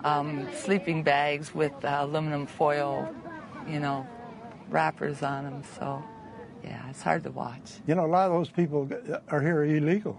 [0.06, 3.14] um, sleeping bags with uh, aluminum foil,
[3.68, 4.08] you know,
[4.70, 5.64] wrappers on them.
[5.80, 6.04] So
[6.64, 7.74] yeah, it's hard to watch.
[7.88, 8.90] You know, a lot of those people
[9.30, 10.18] are here illegal.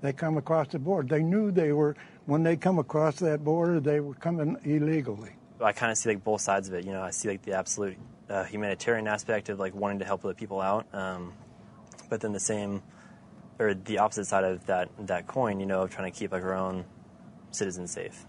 [0.00, 1.08] They come across the board.
[1.08, 1.96] They knew they were,
[2.28, 5.30] when they come across that border, they were coming illegally.
[5.62, 6.84] I kind of see like both sides of it.
[6.84, 7.96] You know, I see like the absolute
[8.28, 11.32] uh, humanitarian aspect of like wanting to help other people out, um,
[12.10, 12.82] but then the same,
[13.58, 15.58] or the opposite side of that that coin.
[15.58, 16.84] You know, of trying to keep like our own
[17.50, 18.26] citizens safe.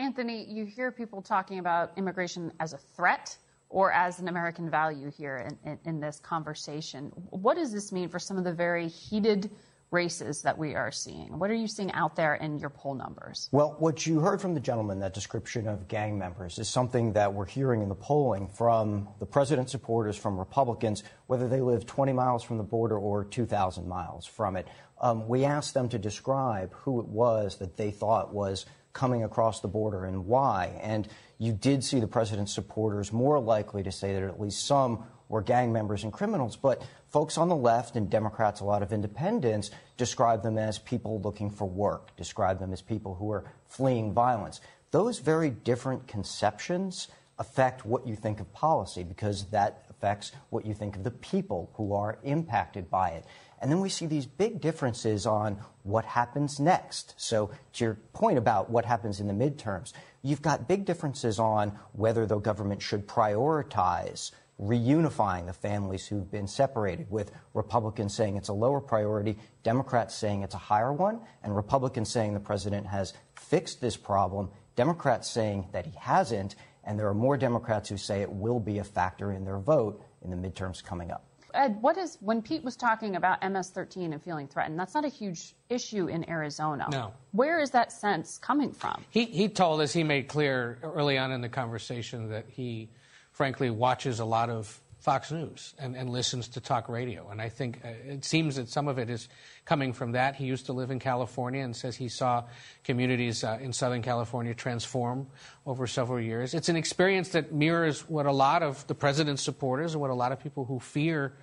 [0.00, 3.36] Anthony, you hear people talking about immigration as a threat
[3.68, 7.12] or as an American value here in, in, in, this conversation.
[7.30, 9.50] What does this mean for some of the very heated
[9.90, 11.38] races that we are seeing?
[11.38, 13.48] What are you seeing out there in your poll numbers?
[13.52, 17.32] Well, what you heard from the gentleman, that description of gang members, is something that
[17.32, 22.12] we're hearing in the polling from the president's supporters, from Republicans, whether they live 20
[22.12, 24.68] miles from the border or 2,000 miles from it.
[25.00, 29.60] Um, we asked them to describe who it was that they thought was coming across
[29.60, 30.78] the border and why.
[30.82, 35.04] And you did see the president's supporters more likely to say that at least some
[35.28, 36.56] or gang members and criminals.
[36.56, 41.20] But folks on the left and Democrats, a lot of independents, describe them as people
[41.20, 44.60] looking for work, describe them as people who are fleeing violence.
[44.90, 50.74] Those very different conceptions affect what you think of policy because that affects what you
[50.74, 53.24] think of the people who are impacted by it.
[53.60, 57.14] And then we see these big differences on what happens next.
[57.16, 61.76] So, to your point about what happens in the midterms, you've got big differences on
[61.92, 68.48] whether the government should prioritize reunifying the families who've been separated, with Republicans saying it's
[68.48, 73.12] a lower priority, Democrats saying it's a higher one, and Republicans saying the president has
[73.34, 78.22] fixed this problem, Democrats saying that he hasn't, and there are more Democrats who say
[78.22, 81.24] it will be a factor in their vote in the midterms coming up.
[81.54, 84.78] Ed, what is when Pete was talking about MS-13 and feeling threatened?
[84.78, 86.86] That's not a huge issue in Arizona.
[86.90, 87.12] No.
[87.32, 89.02] Where is that sense coming from?
[89.10, 92.90] He he told us he made clear early on in the conversation that he,
[93.38, 97.28] frankly, watches a lot of Fox News and, and listens to talk radio.
[97.30, 99.28] And I think uh, it seems that some of it is
[99.64, 100.34] coming from that.
[100.34, 102.42] He used to live in California and says he saw
[102.82, 105.28] communities uh, in Southern California transform
[105.64, 106.52] over several years.
[106.52, 110.14] It's an experience that mirrors what a lot of the president's supporters and what a
[110.14, 111.34] lot of people who fear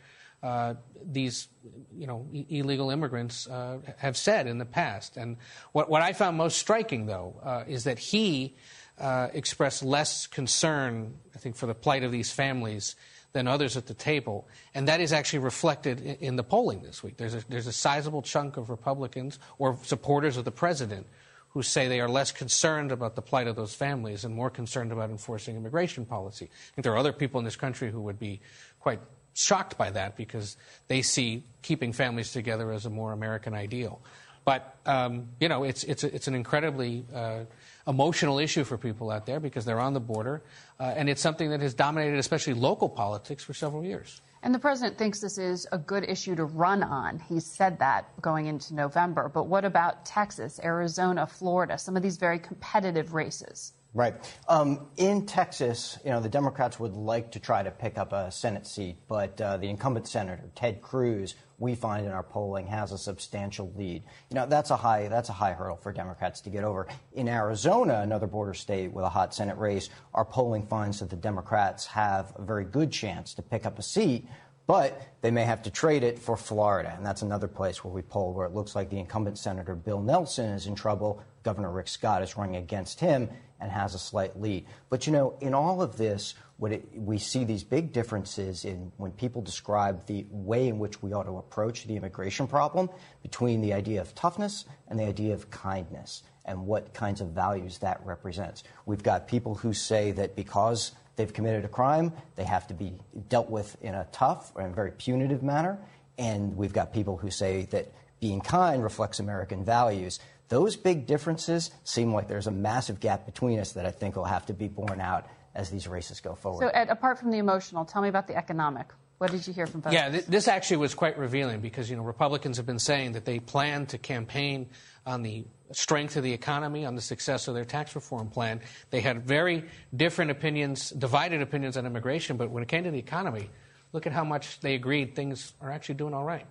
[0.43, 1.47] uh, these,
[1.95, 5.15] you know, illegal immigrants uh, have said in the past.
[5.15, 5.37] And
[5.71, 8.57] what, what I found most striking, though, uh, is that he
[8.99, 12.95] uh, expressed less concern, I think, for the plight of these families
[13.33, 14.47] than others at the table.
[14.73, 17.17] And that is actually reflected in, in the polling this week.
[17.17, 21.07] There's a, there's a sizable chunk of Republicans or supporters of the president
[21.49, 24.91] who say they are less concerned about the plight of those families and more concerned
[24.91, 26.45] about enforcing immigration policy.
[26.45, 28.41] I think there are other people in this country who would be
[28.79, 28.99] quite
[29.33, 34.01] shocked by that because they see keeping families together as a more American ideal.
[34.45, 37.45] But um, you know, it's it's it's an incredibly uh,
[37.87, 40.43] emotional issue for people out there because they're on the border,
[40.79, 44.21] uh, and it's something that has dominated, especially local politics, for several years.
[44.43, 47.17] And the president thinks this is a good issue to run on.
[47.17, 49.27] He said that going into November.
[49.27, 53.73] But what about Texas, Arizona, Florida, some of these very competitive races?
[53.95, 54.13] Right.
[54.49, 58.29] Um, in Texas, you know, the Democrats would like to try to pick up a
[58.29, 62.91] Senate seat, but uh, the incumbent senator, Ted Cruz, we find in our polling has
[62.91, 64.03] a substantial lead.
[64.29, 66.87] You know, that's a high that's a high hurdle for Democrats to get over.
[67.13, 71.15] In Arizona, another border state with a hot Senate race, our polling finds that the
[71.15, 74.27] Democrats have a very good chance to pick up a seat.
[74.67, 78.01] But they may have to trade it for Florida, and that's another place where we
[78.01, 81.21] poll where it looks like the incumbent Senator Bill Nelson is in trouble.
[81.45, 83.29] Governor Rick Scott is running against him
[83.61, 84.65] and has a slight lead.
[84.89, 88.91] But you know, in all of this, what it, we see these big differences in
[88.97, 92.89] when people describe the way in which we ought to approach the immigration problem
[93.21, 97.77] between the idea of toughness and the idea of kindness and what kinds of values
[97.77, 98.63] that represents.
[98.87, 102.93] We've got people who say that because they've committed a crime, they have to be
[103.29, 105.77] dealt with in a tough and very punitive manner.
[106.17, 110.19] And we've got people who say that being kind reflects American values.
[110.49, 114.25] Those big differences seem like there's a massive gap between us that I think will
[114.25, 116.61] have to be borne out as these races go forward.
[116.61, 118.87] So, Ed, apart from the emotional, tell me about the economic.
[119.17, 119.95] What did you hear from voters?
[119.95, 123.23] Yeah, th- this actually was quite revealing because you know Republicans have been saying that
[123.23, 124.67] they plan to campaign
[125.05, 128.59] on the strength of the economy, on the success of their tax reform plan.
[128.89, 129.63] They had very
[129.95, 133.49] different opinions, divided opinions on immigration, but when it came to the economy,
[133.93, 136.45] look at how much they agreed things are actually doing all right.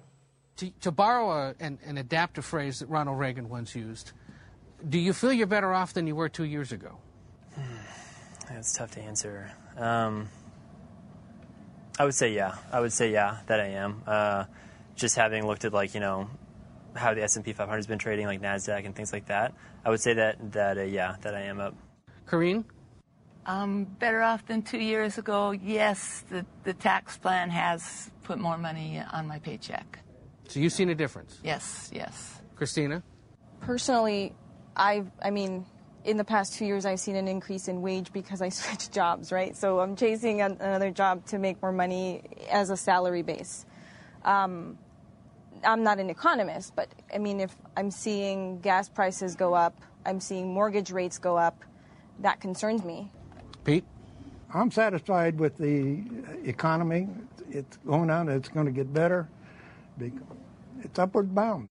[0.59, 4.13] To, to borrow a, and, and adapt a phrase that Ronald Reagan once used,
[4.89, 6.99] do you feel you're better off than you were two years ago?
[8.49, 9.51] That's tough to answer.
[9.77, 10.29] Um,
[11.99, 12.57] I would say yeah.
[12.73, 14.03] I would say yeah that I am.
[14.07, 14.45] Uh,
[14.97, 16.29] just having looked at like you know
[16.95, 19.55] how the S and P 500 has been trading, like Nasdaq and things like that.
[19.85, 21.75] I would say that that uh, yeah that I am up.
[22.27, 22.65] Karine?
[23.47, 25.51] Um, better off than two years ago.
[25.51, 29.99] Yes, the, the tax plan has put more money on my paycheck.
[30.55, 31.41] So you've seen a difference?
[31.43, 32.41] Yes, yes.
[32.55, 33.03] Christina?
[33.61, 34.37] Personally,
[34.77, 35.67] I I mean,
[36.05, 39.33] in the past two years, I've seen an increase in wage because I switched jobs,
[39.33, 39.57] right?
[39.57, 43.67] So I'm chasing an, another job to make more money as a salary base.
[44.25, 44.79] Um,
[45.65, 50.21] I'm not an economist, but I mean, if I'm seeing gas prices go up, I'm
[50.21, 51.65] seeing mortgage rates go up,
[52.21, 53.11] that concerns me.
[53.65, 53.85] Pete?
[54.53, 56.05] I'm satisfied with the
[56.45, 57.09] economy.
[57.51, 58.29] It's going on.
[58.29, 59.29] It's going to get better.
[60.85, 61.69] It's upward bound.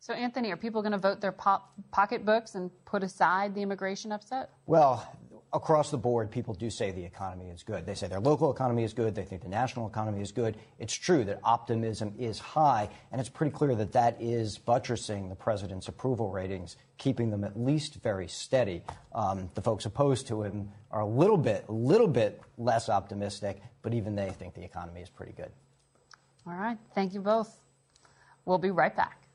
[0.00, 4.12] So, Anthony, are people going to vote their po- pocketbooks and put aside the immigration
[4.12, 4.50] upset?
[4.66, 5.06] Well,
[5.52, 7.84] across the board, people do say the economy is good.
[7.84, 9.14] They say their local economy is good.
[9.14, 10.56] They think the national economy is good.
[10.78, 15.34] It's true that optimism is high, and it's pretty clear that that is buttressing the
[15.34, 18.82] president's approval ratings, keeping them at least very steady.
[19.14, 23.60] Um, the folks opposed to him are a little bit, a little bit less optimistic,
[23.82, 25.50] but even they think the economy is pretty good.
[26.46, 26.78] All right.
[26.94, 27.54] Thank you both.
[28.50, 29.28] We'll be right back.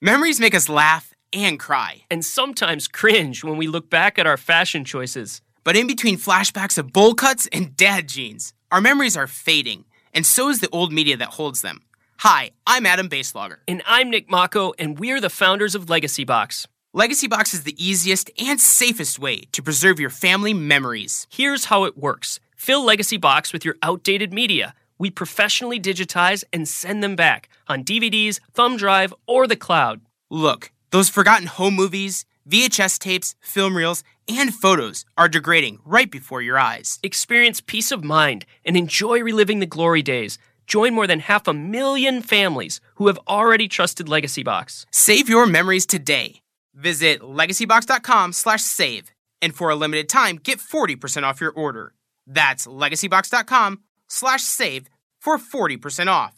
[0.00, 2.04] Memories make us laugh and cry.
[2.10, 5.42] And sometimes cringe when we look back at our fashion choices.
[5.62, 9.84] But in between flashbacks of bowl cuts and dad jeans, our memories are fading,
[10.14, 11.82] and so is the old media that holds them.
[12.20, 13.58] Hi, I'm Adam Baselogger.
[13.68, 16.66] And I'm Nick Mako, and we're the founders of Legacy Box.
[16.94, 21.26] Legacy Box is the easiest and safest way to preserve your family memories.
[21.30, 24.74] Here's how it works fill Legacy Box with your outdated media.
[25.02, 30.00] We professionally digitize and send them back on DVDs, thumb drive, or the cloud.
[30.30, 36.40] Look, those forgotten home movies, VHS tapes, film reels, and photos are degrading right before
[36.40, 37.00] your eyes.
[37.02, 40.38] Experience peace of mind and enjoy reliving the glory days.
[40.68, 44.86] Join more than half a million families who have already trusted Legacy Box.
[44.92, 46.42] Save your memories today.
[46.76, 49.10] Visit legacybox.com/save
[49.42, 51.92] and for a limited time get 40% off your order.
[52.24, 54.88] That's legacybox.com/save
[55.22, 56.34] for 40% off.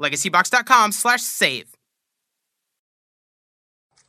[0.00, 1.74] LegacyBox.com slash save.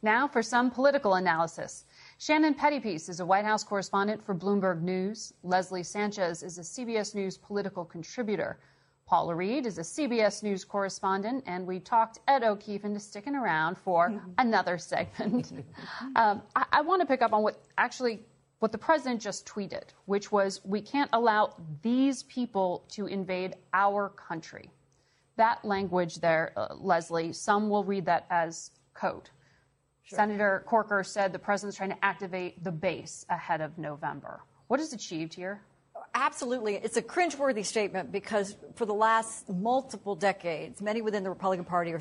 [0.01, 1.85] Now for some political analysis.
[2.19, 5.33] Shannon Pettypiece is a White House correspondent for Bloomberg News.
[5.43, 8.59] Leslie Sanchez is a CBS News political contributor.
[9.07, 13.77] Paula Reid is a CBS News correspondent, and we talked Ed O'Keefe into sticking around
[13.77, 15.51] for another segment.
[16.15, 18.21] um, I, I want to pick up on what actually
[18.59, 24.09] what the president just tweeted, which was, "We can't allow these people to invade our
[24.09, 24.71] country."
[25.35, 29.29] That language there, uh, Leslie, some will read that as code.
[30.03, 30.17] Sure.
[30.17, 34.43] Senator Corker said the president's trying to activate the base ahead of November.
[34.67, 35.61] What is achieved here?
[36.17, 36.75] Absolutely.
[36.75, 41.91] It's a cringeworthy statement because for the last multiple decades, many within the Republican Party
[41.91, 41.99] are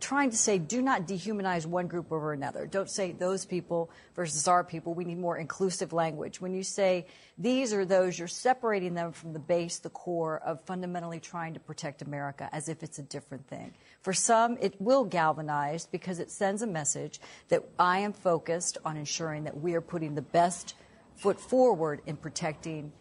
[0.00, 2.66] trying to say, do not dehumanize one group over another.
[2.66, 4.92] Don't say those people versus our people.
[4.92, 6.42] We need more inclusive language.
[6.42, 7.06] When you say
[7.38, 11.60] these or those, you're separating them from the base, the core of fundamentally trying to
[11.60, 13.72] protect America as if it's a different thing.
[14.02, 18.98] For some, it will galvanize because it sends a message that I am focused on
[18.98, 20.74] ensuring that we are putting the best
[21.16, 22.92] foot forward in protecting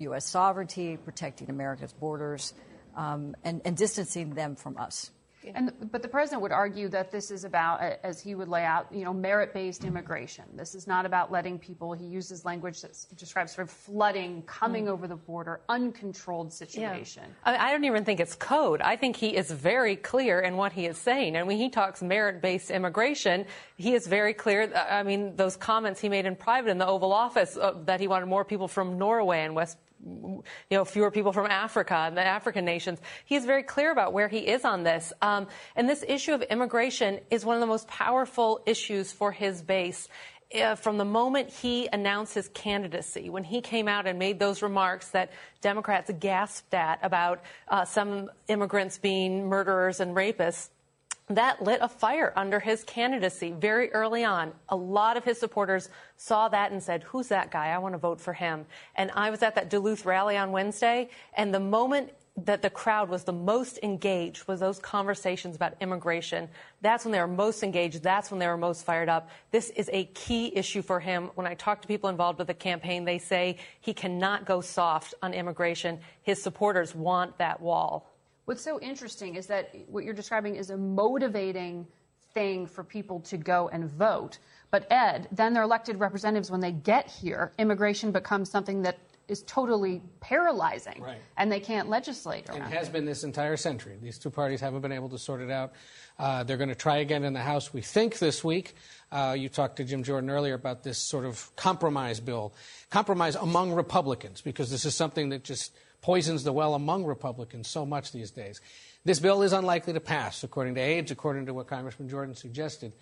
[0.00, 0.26] U.S.
[0.26, 2.54] sovereignty, protecting America's borders,
[2.96, 5.10] um, and, and distancing them from us.
[5.54, 8.88] And, but the president would argue that this is about, as he would lay out,
[8.92, 10.44] you know, merit-based immigration.
[10.54, 11.94] This is not about letting people.
[11.94, 14.90] He uses language that describes sort of flooding, coming mm.
[14.90, 17.22] over the border, uncontrolled situation.
[17.26, 17.52] Yeah.
[17.52, 18.82] I, I don't even think it's code.
[18.82, 21.36] I think he is very clear in what he is saying.
[21.36, 23.46] And when he talks merit-based immigration,
[23.76, 24.70] he is very clear.
[24.74, 28.08] I mean, those comments he made in private in the Oval Office uh, that he
[28.08, 32.24] wanted more people from Norway and West you know, fewer people from Africa and the
[32.24, 33.00] African nations.
[33.24, 35.12] He is very clear about where he is on this.
[35.20, 35.46] Um,
[35.76, 40.08] and this issue of immigration is one of the most powerful issues for his base.
[40.52, 44.62] Uh, from the moment he announced his candidacy, when he came out and made those
[44.62, 45.30] remarks that
[45.60, 50.70] Democrats gasped at about uh, some immigrants being murderers and rapists,
[51.30, 54.52] that lit a fire under his candidacy very early on.
[54.68, 57.68] A lot of his supporters saw that and said, Who's that guy?
[57.68, 58.66] I want to vote for him.
[58.96, 63.08] And I was at that Duluth rally on Wednesday, and the moment that the crowd
[63.08, 66.48] was the most engaged was those conversations about immigration.
[66.80, 68.02] That's when they were most engaged.
[68.02, 69.30] That's when they were most fired up.
[69.50, 71.30] This is a key issue for him.
[71.34, 75.14] When I talk to people involved with the campaign, they say he cannot go soft
[75.22, 76.00] on immigration.
[76.22, 78.09] His supporters want that wall.
[78.50, 81.86] What's so interesting is that what you're describing is a motivating
[82.34, 84.38] thing for people to go and vote.
[84.72, 88.98] But Ed, then their elected representatives, when they get here, immigration becomes something that
[89.28, 91.18] is totally paralyzing, right.
[91.36, 92.62] and they can't legislate around.
[92.62, 92.92] It has it.
[92.92, 93.96] been this entire century.
[94.02, 95.72] These two parties haven't been able to sort it out.
[96.18, 98.74] Uh, they're going to try again in the House, we think, this week.
[99.12, 102.52] Uh, you talked to Jim Jordan earlier about this sort of compromise bill,
[102.90, 105.72] compromise among Republicans, because this is something that just
[106.02, 108.60] poisons the well among Republicans so much these days.
[109.04, 112.92] This bill is unlikely to pass, according to aides, according to what Congressman Jordan suggested.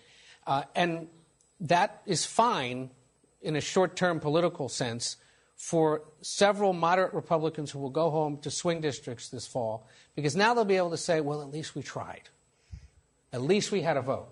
[0.47, 1.07] Uh, and
[1.61, 2.89] that is fine
[3.41, 5.17] in a short term political sense
[5.55, 9.85] for several moderate Republicans who will go home to swing districts this fall,
[10.15, 12.29] because now they'll be able to say, well, at least we tried.
[13.33, 14.29] At least we had a vote.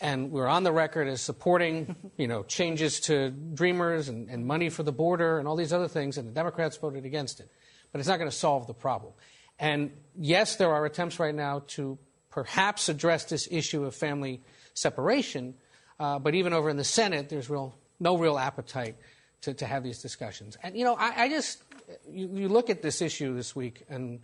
[0.00, 4.70] And we're on the record as supporting, you know, changes to Dreamers and, and money
[4.70, 7.50] for the border and all these other things, and the Democrats voted against it
[7.92, 9.12] but it's not going to solve the problem.
[9.58, 11.98] And yes, there are attempts right now to
[12.30, 14.40] perhaps address this issue of family
[14.74, 15.54] separation,
[16.00, 18.96] uh, but even over in the Senate, there's real, no real appetite
[19.42, 20.56] to, to have these discussions.
[20.62, 21.62] And, you know, I, I just,
[22.10, 24.20] you, you look at this issue this week, and,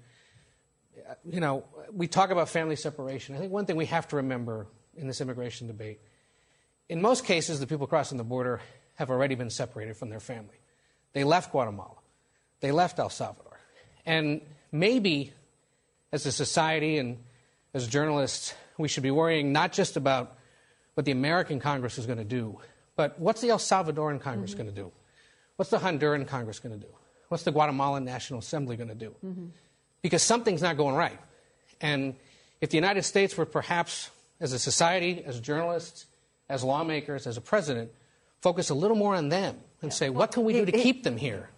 [1.08, 3.36] uh, you know, we talk about family separation.
[3.36, 4.66] I think one thing we have to remember
[4.96, 6.00] in this immigration debate
[6.88, 8.60] in most cases, the people crossing the border
[8.94, 10.56] have already been separated from their family.
[11.12, 11.96] They left Guatemala,
[12.60, 13.47] they left El Salvador.
[14.08, 14.40] And
[14.72, 15.34] maybe
[16.12, 17.18] as a society and
[17.74, 20.38] as journalists, we should be worrying not just about
[20.94, 22.58] what the American Congress is going to do,
[22.96, 24.62] but what's the El Salvadoran Congress mm-hmm.
[24.62, 24.90] going to do?
[25.56, 26.90] What's the Honduran Congress going to do?
[27.28, 29.14] What's the Guatemalan National Assembly going to do?
[29.24, 29.46] Mm-hmm.
[30.00, 31.18] Because something's not going right.
[31.80, 32.14] And
[32.62, 36.06] if the United States were perhaps, as a society, as journalists,
[36.48, 37.90] as lawmakers, as a president,
[38.40, 39.96] focus a little more on them and yeah.
[39.96, 41.50] say, what can we do to keep them here?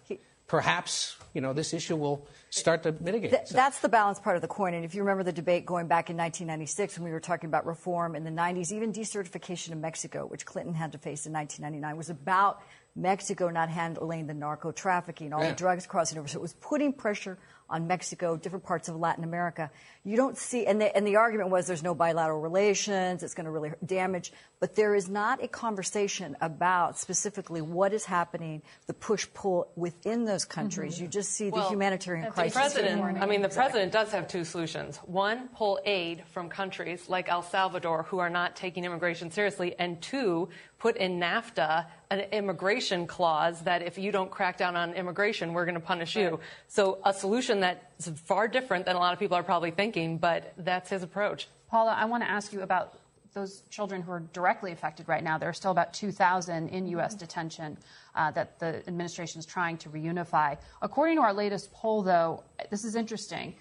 [0.50, 3.30] Perhaps, you know, this issue will start to mitigate.
[3.30, 3.54] Th- so.
[3.54, 4.74] That's the balance part of the coin.
[4.74, 7.66] And if you remember the debate going back in 1996 when we were talking about
[7.66, 11.96] reform in the 90s, even decertification of Mexico, which Clinton had to face in 1999,
[11.96, 12.62] was about
[12.96, 15.50] Mexico not handling the narco trafficking, all yeah.
[15.50, 16.26] the drugs crossing over.
[16.26, 17.38] So it was putting pressure
[17.70, 19.70] on Mexico, different parts of Latin America.
[20.04, 23.44] You don't see, and the, and the argument was there's no bilateral relations, it's going
[23.44, 28.94] to really damage, but there is not a conversation about specifically what is happening, the
[28.94, 30.94] push pull within those countries.
[30.94, 31.04] Mm-hmm.
[31.04, 32.54] You just see well, the humanitarian crisis.
[32.54, 33.70] The president, I mean, the exactly.
[33.70, 34.96] president does have two solutions.
[35.04, 40.00] One, pull aid from countries like El Salvador who are not taking immigration seriously, and
[40.00, 40.48] two,
[40.78, 45.66] put in NAFTA an immigration clause that if you don't crack down on immigration, we're
[45.66, 46.24] going to punish right.
[46.24, 46.40] you.
[46.66, 50.52] So a solution that's far different than a lot of people are probably thinking, but
[50.56, 51.48] that's his approach.
[51.68, 52.98] Paula, I want to ask you about
[53.32, 55.38] those children who are directly affected right now.
[55.38, 57.12] There are still about 2,000 in U.S.
[57.12, 57.18] Mm-hmm.
[57.20, 57.78] detention
[58.14, 60.58] uh, that the administration is trying to reunify.
[60.82, 63.54] According to our latest poll, though, this is interesting.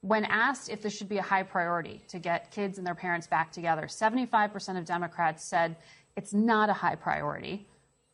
[0.00, 3.26] When asked if this should be a high priority to get kids and their parents
[3.26, 5.76] back together, 75% of Democrats said
[6.16, 7.66] it's not a high priority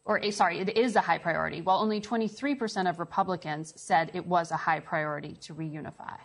[0.09, 4.51] or sorry, it is a high priority, while only 23% of Republicans said it was
[4.51, 6.17] a high priority to reunify.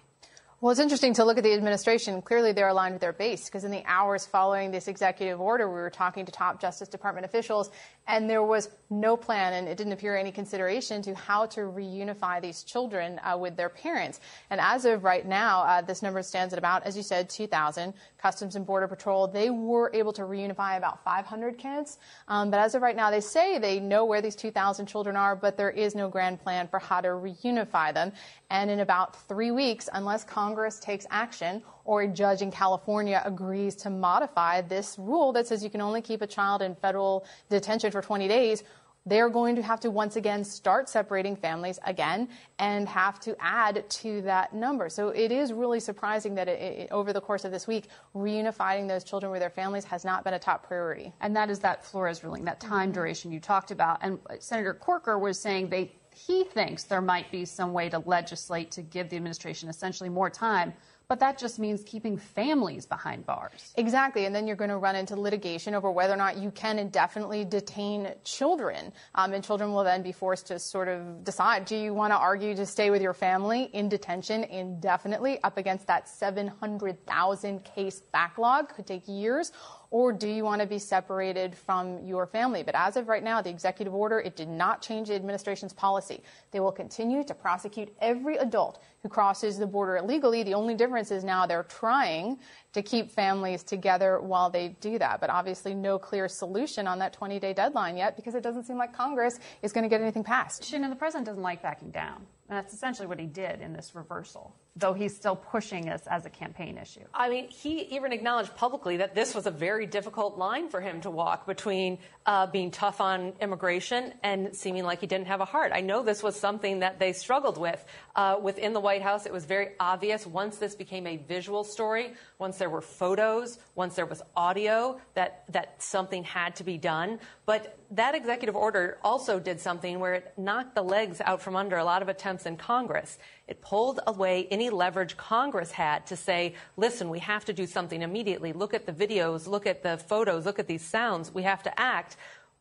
[0.63, 2.21] Well, it's interesting to look at the administration.
[2.21, 5.73] Clearly, they're aligned with their base because in the hours following this executive order, we
[5.73, 7.69] were talking to top Justice Department officials,
[8.07, 12.41] and there was no plan, and it didn't appear any consideration to how to reunify
[12.41, 14.21] these children uh, with their parents.
[14.49, 17.93] And as of right now, uh, this number stands at about, as you said, 2,000.
[18.17, 21.97] Customs and Border Patrol, they were able to reunify about 500 kids.
[22.29, 25.35] Um, but as of right now, they say they know where these 2,000 children are,
[25.35, 28.13] but there is no grand plan for how to reunify them.
[28.49, 33.75] And in about three weeks, unless Congress takes action or a judge in California agrees
[33.75, 37.91] to modify this rule that says you can only keep a child in federal detention
[37.91, 38.63] for 20 days,
[39.05, 42.29] they're going to have to once again start separating families again
[42.59, 44.87] and have to add to that number.
[44.89, 48.87] So it is really surprising that it, it, over the course of this week, reunifying
[48.87, 51.11] those children with their families has not been a top priority.
[51.19, 53.99] And that is that Flores ruling, that time duration you talked about.
[54.01, 58.71] And Senator Corker was saying they he thinks there might be some way to legislate
[58.71, 60.73] to give the administration essentially more time
[61.07, 63.73] but that just means keeping families behind bars.
[63.75, 64.25] Exactly.
[64.25, 67.45] And then you're going to run into litigation over whether or not you can indefinitely
[67.45, 68.91] detain children.
[69.15, 72.17] Um, and children will then be forced to sort of decide do you want to
[72.17, 78.73] argue to stay with your family in detention indefinitely up against that 700,000 case backlog?
[78.73, 79.51] Could take years
[79.93, 82.63] or do you want to be separated from your family?
[82.63, 86.23] But as of right now, the executive order, it did not change the administration's policy.
[86.49, 90.41] They will continue to prosecute every adult who crosses the border illegally.
[90.41, 92.39] The only difference is now they're trying
[92.73, 95.21] to keep families together while they do that.
[95.21, 98.79] But obviously, no clear solution on that 20 day deadline yet because it doesn't seem
[98.79, 100.65] like Congress is going to get anything passed.
[100.65, 102.25] Shannon, the president doesn't like backing down.
[102.49, 106.25] And that's essentially what he did in this reversal though he's still pushing this as
[106.25, 107.03] a campaign issue.
[107.13, 111.01] I mean, he even acknowledged publicly that this was a very difficult line for him
[111.01, 115.45] to walk between uh, being tough on immigration and seeming like he didn't have a
[115.45, 115.71] heart.
[115.75, 117.83] I know this was something that they struggled with.
[118.15, 122.13] Uh, within the White House, it was very obvious once this became a visual story,
[122.39, 127.19] once there were photos, once there was audio, that, that something had to be done.
[127.45, 131.77] But that executive order also did something where it knocked the legs out from under
[131.77, 133.19] a lot of attempts in Congress.
[133.47, 138.01] It pulled away any leverage Congress had to say, listen, we have to do something
[138.01, 138.53] immediately.
[138.53, 141.33] Look at the videos, look at the photos, look at these sounds.
[141.33, 142.15] We have to act.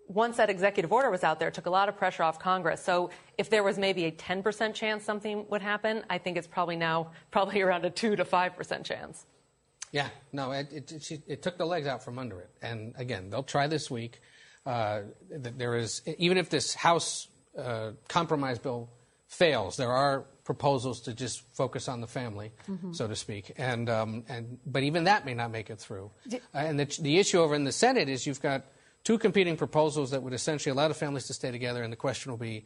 [0.09, 2.83] Once that executive order was out there, it took a lot of pressure off Congress.
[2.83, 6.77] So if there was maybe a 10% chance something would happen, I think it's probably
[6.77, 9.27] now probably around a 2 to 5% chance.
[9.93, 12.51] Yeah, no, it, it, it, took the legs out from under it.
[12.63, 14.21] And again, they'll try this week.
[14.65, 18.89] Uh, there is, even if this House uh, compromise bill
[19.29, 22.93] fails, there are proposals to just focus on the family, mm-hmm.
[22.93, 23.53] so to speak.
[23.57, 26.11] And, um, and, but even that may not make it through.
[26.33, 28.65] Uh, and the, the issue over in the Senate is you've got
[29.05, 32.33] two competing proposals that would essentially allow the families to stay together, and the question
[32.33, 32.65] will be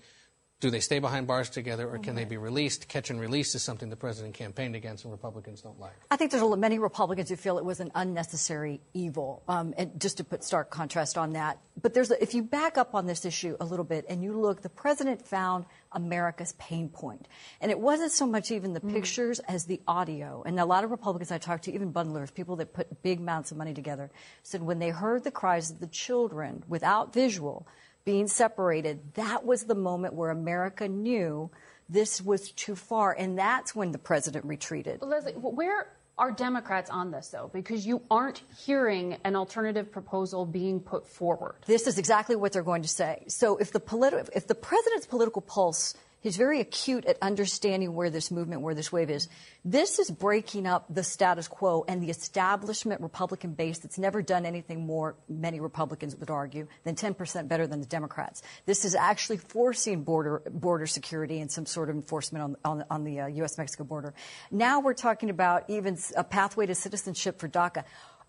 [0.60, 2.88] do they stay behind bars together or can they be released?
[2.88, 5.92] Catch and release is something the president campaigned against and Republicans don't like.
[6.10, 10.16] I think there's many Republicans who feel it was an unnecessary evil, um, and just
[10.16, 11.58] to put stark contrast on that.
[11.80, 14.32] But there's a, if you back up on this issue a little bit and you
[14.32, 16.96] look, the president found America's pain point.
[16.96, 17.28] point,
[17.60, 18.92] and it wasn't so much even the mm.
[18.92, 20.42] pictures as the audio.
[20.46, 23.50] And a lot of Republicans I talked to, even bundlers, people that put big amounts
[23.50, 24.10] of money together,
[24.42, 27.66] said when they heard the cries of the children without visual
[28.06, 31.50] being separated, that was the moment where America knew
[31.88, 33.12] this was too far.
[33.12, 35.02] And that's when the president retreated.
[35.02, 37.50] Leslie, where are Democrats on this, though?
[37.52, 41.56] Because you aren't hearing an alternative proposal being put forward.
[41.66, 43.24] This is exactly what they're going to say.
[43.26, 45.94] So if the, politi- if the president's political pulse
[46.26, 49.28] He's very acute at understanding where this movement, where this wave is.
[49.64, 54.44] This is breaking up the status quo and the establishment Republican base that's never done
[54.44, 58.42] anything more, many Republicans would argue, than 10% better than the Democrats.
[58.64, 63.04] This is actually forcing border, border security and some sort of enforcement on, on, on
[63.04, 63.56] the uh, U.S.
[63.56, 64.12] Mexico border.
[64.50, 67.84] Now we're talking about even a pathway to citizenship for DACA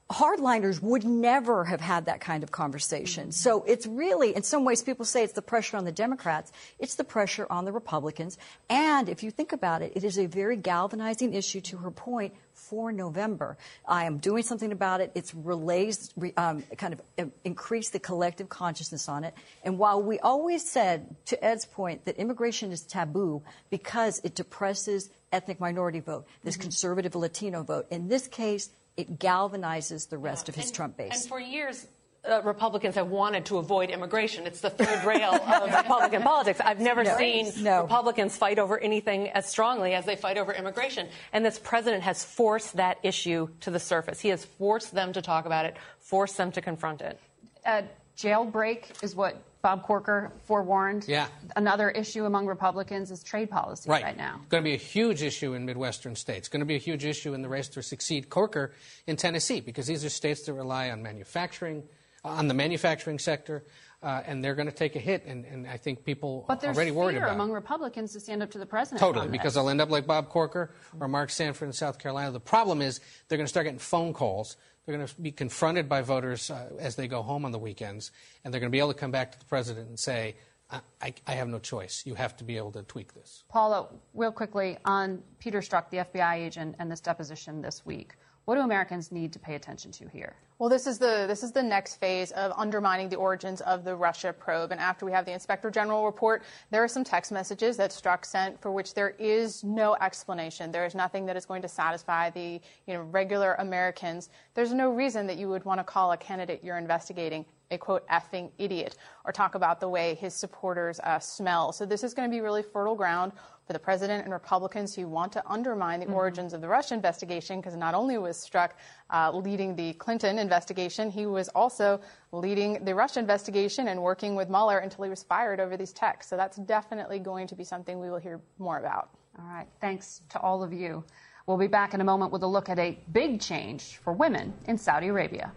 [0.10, 3.32] hardliners would never have had that kind of conversation.
[3.32, 6.54] So it's really, in some ways, people say it's the pressure on the Democrats.
[6.80, 8.38] It's the pressure on the Republicans.
[8.70, 12.34] And if you think about it, it is a very galvanizing issue to her point
[12.54, 13.58] for November.
[13.86, 15.12] I am doing something about it.
[15.14, 19.34] It's relays, um, kind of uh, increase the collective consciousness on it.
[19.64, 25.10] And while we always said, to Ed's point, that immigration is taboo because it depresses
[25.34, 26.64] ethnic minority vote, this mm-hmm.
[26.64, 30.52] conservative Latino vote, in this case, it galvanizes the rest yeah.
[30.52, 31.22] of his and, Trump base.
[31.22, 31.88] And for years,
[32.28, 34.46] uh, Republicans have wanted to avoid immigration.
[34.46, 36.60] It's the third rail of Republican politics.
[36.60, 37.84] I've never no, seen no.
[37.84, 41.08] Republicans fight over anything as strongly as they fight over immigration.
[41.32, 44.20] And this president has forced that issue to the surface.
[44.20, 47.20] He has forced them to talk about it, forced them to confront it.
[47.66, 47.84] Uh,
[48.18, 51.06] jailbreak is what Bob Corker forewarned.
[51.08, 51.28] Yeah.
[51.56, 54.36] Another issue among Republicans is trade policy right, right now.
[54.42, 56.40] It's going to be a huge issue in Midwestern states.
[56.40, 58.74] It's going to be a huge issue in the race to succeed Corker
[59.08, 61.84] in Tennessee because these are states that rely on manufacturing,
[62.24, 63.64] on the manufacturing sector.
[64.04, 66.68] Uh, and they're going to take a hit, and, and I think people but are
[66.68, 67.30] already worried about.
[67.30, 69.00] But among Republicans to stand up to the president.
[69.00, 72.30] Totally, because they'll end up like Bob Corker or Mark Sanford in South Carolina.
[72.30, 74.56] The problem is they're going to start getting phone calls
[74.88, 78.12] they're going to be confronted by voters uh, as they go home on the weekends,
[78.44, 80.38] and they're going to be able to come back to the president and say,
[80.72, 82.04] I, I, I, have no choice.
[82.06, 83.44] You have to be able to tweak this.
[83.50, 88.14] Paula, real quickly on Peter Strzok, the FBI agent, and this deposition this week.
[88.48, 90.34] What do Americans need to pay attention to here?
[90.58, 93.94] Well, this is the this is the next phase of undermining the origins of the
[93.94, 94.72] Russia probe.
[94.72, 98.24] And after we have the Inspector General report, there are some text messages that Strzok
[98.24, 100.72] sent for which there is no explanation.
[100.72, 104.30] There is nothing that is going to satisfy the you know regular Americans.
[104.54, 108.08] There's no reason that you would want to call a candidate you're investigating a quote
[108.08, 111.72] effing idiot or talk about the way his supporters uh, smell.
[111.72, 113.34] So this is going to be really fertile ground
[113.66, 116.16] for the president and Republicans who want to undermine the mm-hmm.
[116.16, 118.72] origins of the Russia investigation, because not only was Strzok
[119.10, 122.00] uh, leading the Clinton investigation, he was also
[122.32, 126.30] leading the Russia investigation and working with Mueller until he was fired over these texts.
[126.30, 129.10] So that's definitely going to be something we will hear more about.
[129.38, 129.68] All right.
[129.82, 131.04] Thanks to all of you.
[131.46, 134.54] We'll be back in a moment with a look at a big change for women
[134.68, 135.52] in Saudi Arabia.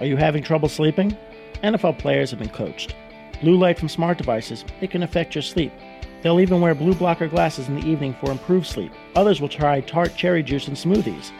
[0.00, 1.14] Are you having trouble sleeping?
[1.62, 2.96] NFL players have been coached.
[3.42, 5.72] Blue light from smart devices, it can affect your sleep.
[6.22, 8.92] They'll even wear blue blocker glasses in the evening for improved sleep.
[9.14, 11.32] Others will try tart cherry juice and smoothies.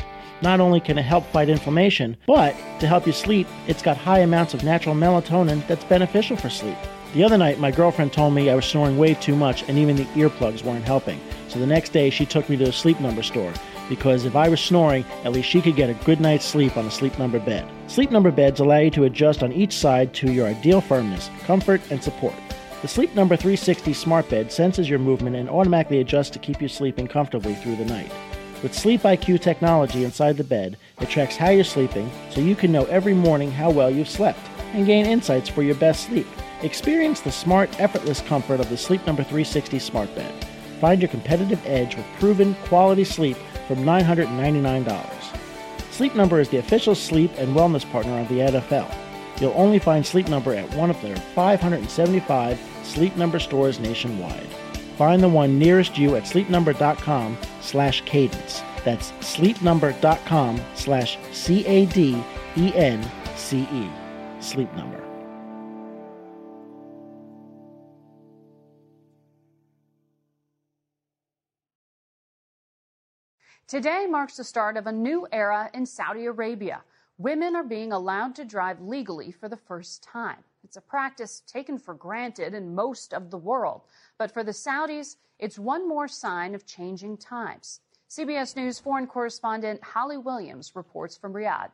[0.42, 4.20] Not only can it help fight inflammation, but to help you sleep, it's got high
[4.20, 6.76] amounts of natural melatonin that's beneficial for sleep.
[7.14, 9.96] The other night, my girlfriend told me I was snoring way too much and even
[9.96, 11.18] the earplugs weren't helping.
[11.48, 13.54] So the next day, she took me to a sleep number store
[13.90, 16.86] because if I was snoring, at least she could get a good night's sleep on
[16.86, 17.68] a sleep number bed.
[17.88, 21.82] Sleep number beds allow you to adjust on each side to your ideal firmness, comfort,
[21.90, 22.34] and support.
[22.82, 26.68] The Sleep Number 360 smart bed senses your movement and automatically adjusts to keep you
[26.68, 28.10] sleeping comfortably through the night.
[28.62, 32.72] With Sleep IQ technology inside the bed, it tracks how you're sleeping so you can
[32.72, 34.40] know every morning how well you've slept
[34.72, 36.28] and gain insights for your best sleep.
[36.62, 40.32] Experience the smart, effortless comfort of the Sleep Number 360 smart bed.
[40.80, 43.36] Find your competitive edge with proven quality sleep
[43.70, 45.38] from $999.
[45.92, 48.92] Sleep Number is the official sleep and wellness partner of the NFL.
[49.40, 54.48] You'll only find Sleep Number at one of their 575 Sleep Number stores nationwide.
[54.98, 58.60] Find the one nearest you at sleepnumber.com slash cadence.
[58.84, 62.20] That's sleepnumber.com slash C-A-D-E-N-C-E.
[64.40, 65.09] Sleep Number.
[73.70, 76.82] Today marks the start of a new era in Saudi Arabia.
[77.18, 80.38] women are being allowed to drive legally for the first time.
[80.64, 83.82] It's a practice taken for granted in most of the world.
[84.18, 87.78] But for the Saudis, it's one more sign of changing times.
[88.08, 91.70] CBS News foreign correspondent Holly Williams reports from Riyadh.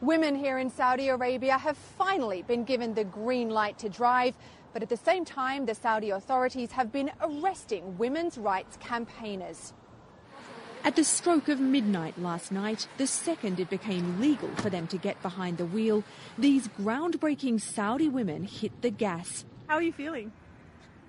[0.00, 4.34] Women here in Saudi Arabia have finally been given the green light to drive,
[4.72, 9.72] but at the same time, the Saudi authorities have been arresting women's rights campaigners.
[10.82, 14.96] At the stroke of midnight last night, the second it became legal for them to
[14.96, 16.04] get behind the wheel,
[16.38, 19.44] these groundbreaking Saudi women hit the gas.
[19.66, 20.32] How are you feeling?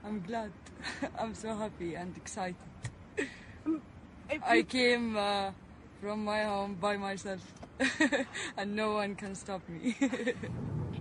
[0.04, 0.52] I'm glad.
[1.20, 2.56] I'm so happy and excited.
[4.46, 5.52] I came uh,
[6.02, 7.42] from my home by myself,
[8.58, 9.96] and no one can stop me.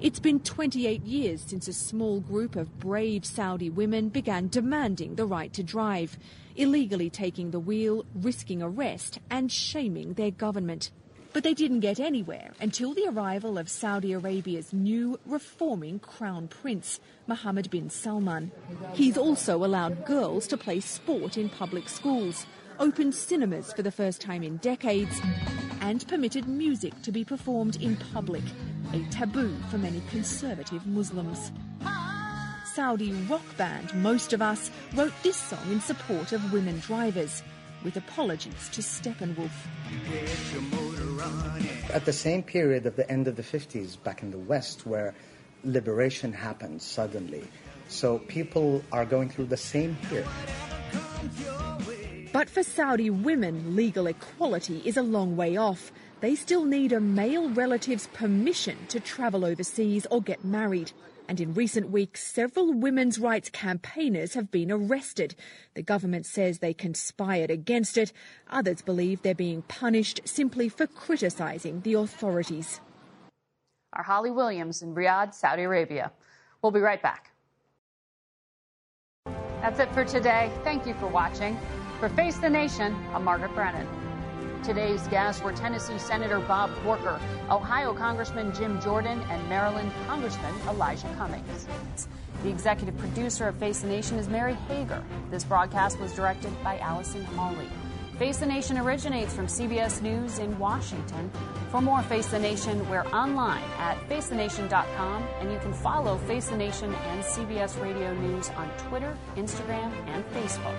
[0.00, 5.26] It's been 28 years since a small group of brave Saudi women began demanding the
[5.26, 6.16] right to drive,
[6.56, 10.90] illegally taking the wheel, risking arrest, and shaming their government.
[11.34, 16.98] But they didn't get anywhere until the arrival of Saudi Arabia's new reforming crown prince,
[17.26, 18.52] Mohammed bin Salman.
[18.94, 22.46] He's also allowed girls to play sport in public schools,
[22.78, 25.20] opened cinemas for the first time in decades,
[25.82, 28.44] and permitted music to be performed in public,
[28.92, 31.52] a taboo for many conservative Muslims.
[32.74, 37.42] Saudi rock band Most of Us wrote this song in support of women drivers,
[37.84, 39.50] with apologies to Steppenwolf.
[41.92, 45.14] At the same period of the end of the 50s back in the West, where
[45.64, 47.44] liberation happened suddenly.
[47.88, 50.26] So people are going through the same here.
[52.32, 55.90] But for Saudi women, legal equality is a long way off.
[56.20, 60.92] They still need a male relative's permission to travel overseas or get married.
[61.28, 65.34] And in recent weeks, several women's rights campaigners have been arrested.
[65.74, 68.12] The government says they conspired against it.
[68.50, 72.80] Others believe they're being punished simply for criticising the authorities.
[73.94, 76.12] Our Holly Williams in Riyadh, Saudi Arabia.
[76.62, 77.32] We'll be right back.
[79.62, 80.50] That's it for today.
[80.64, 81.58] Thank you for watching.
[81.98, 83.86] For Face the Nation, I'm Margaret Brennan.
[84.62, 87.18] Today's guests were Tennessee Senator Bob Corker,
[87.50, 91.66] Ohio Congressman Jim Jordan, and Maryland Congressman Elijah Cummings.
[92.42, 95.02] The executive producer of Face the Nation is Mary Hager.
[95.30, 97.68] This broadcast was directed by Allison Hawley.
[98.18, 101.30] Face the Nation originates from CBS News in Washington.
[101.70, 106.56] For more Face the Nation, we're online at facethenation.com, and you can follow Face the
[106.56, 110.78] Nation and CBS Radio News on Twitter, Instagram, and Facebook.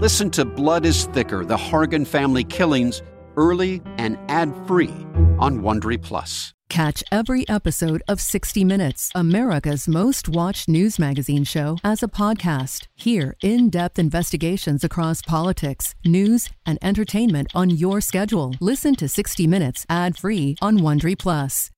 [0.00, 3.02] Listen to Blood is Thicker The Hargan Family Killings
[3.36, 4.94] early and ad free
[5.40, 6.54] on Wondery Plus.
[6.68, 12.86] Catch every episode of 60 Minutes, America's most watched news magazine show, as a podcast.
[12.94, 18.54] Hear in depth investigations across politics, news, and entertainment on your schedule.
[18.60, 21.66] Listen to 60 Minutes ad free on Wondery Plus.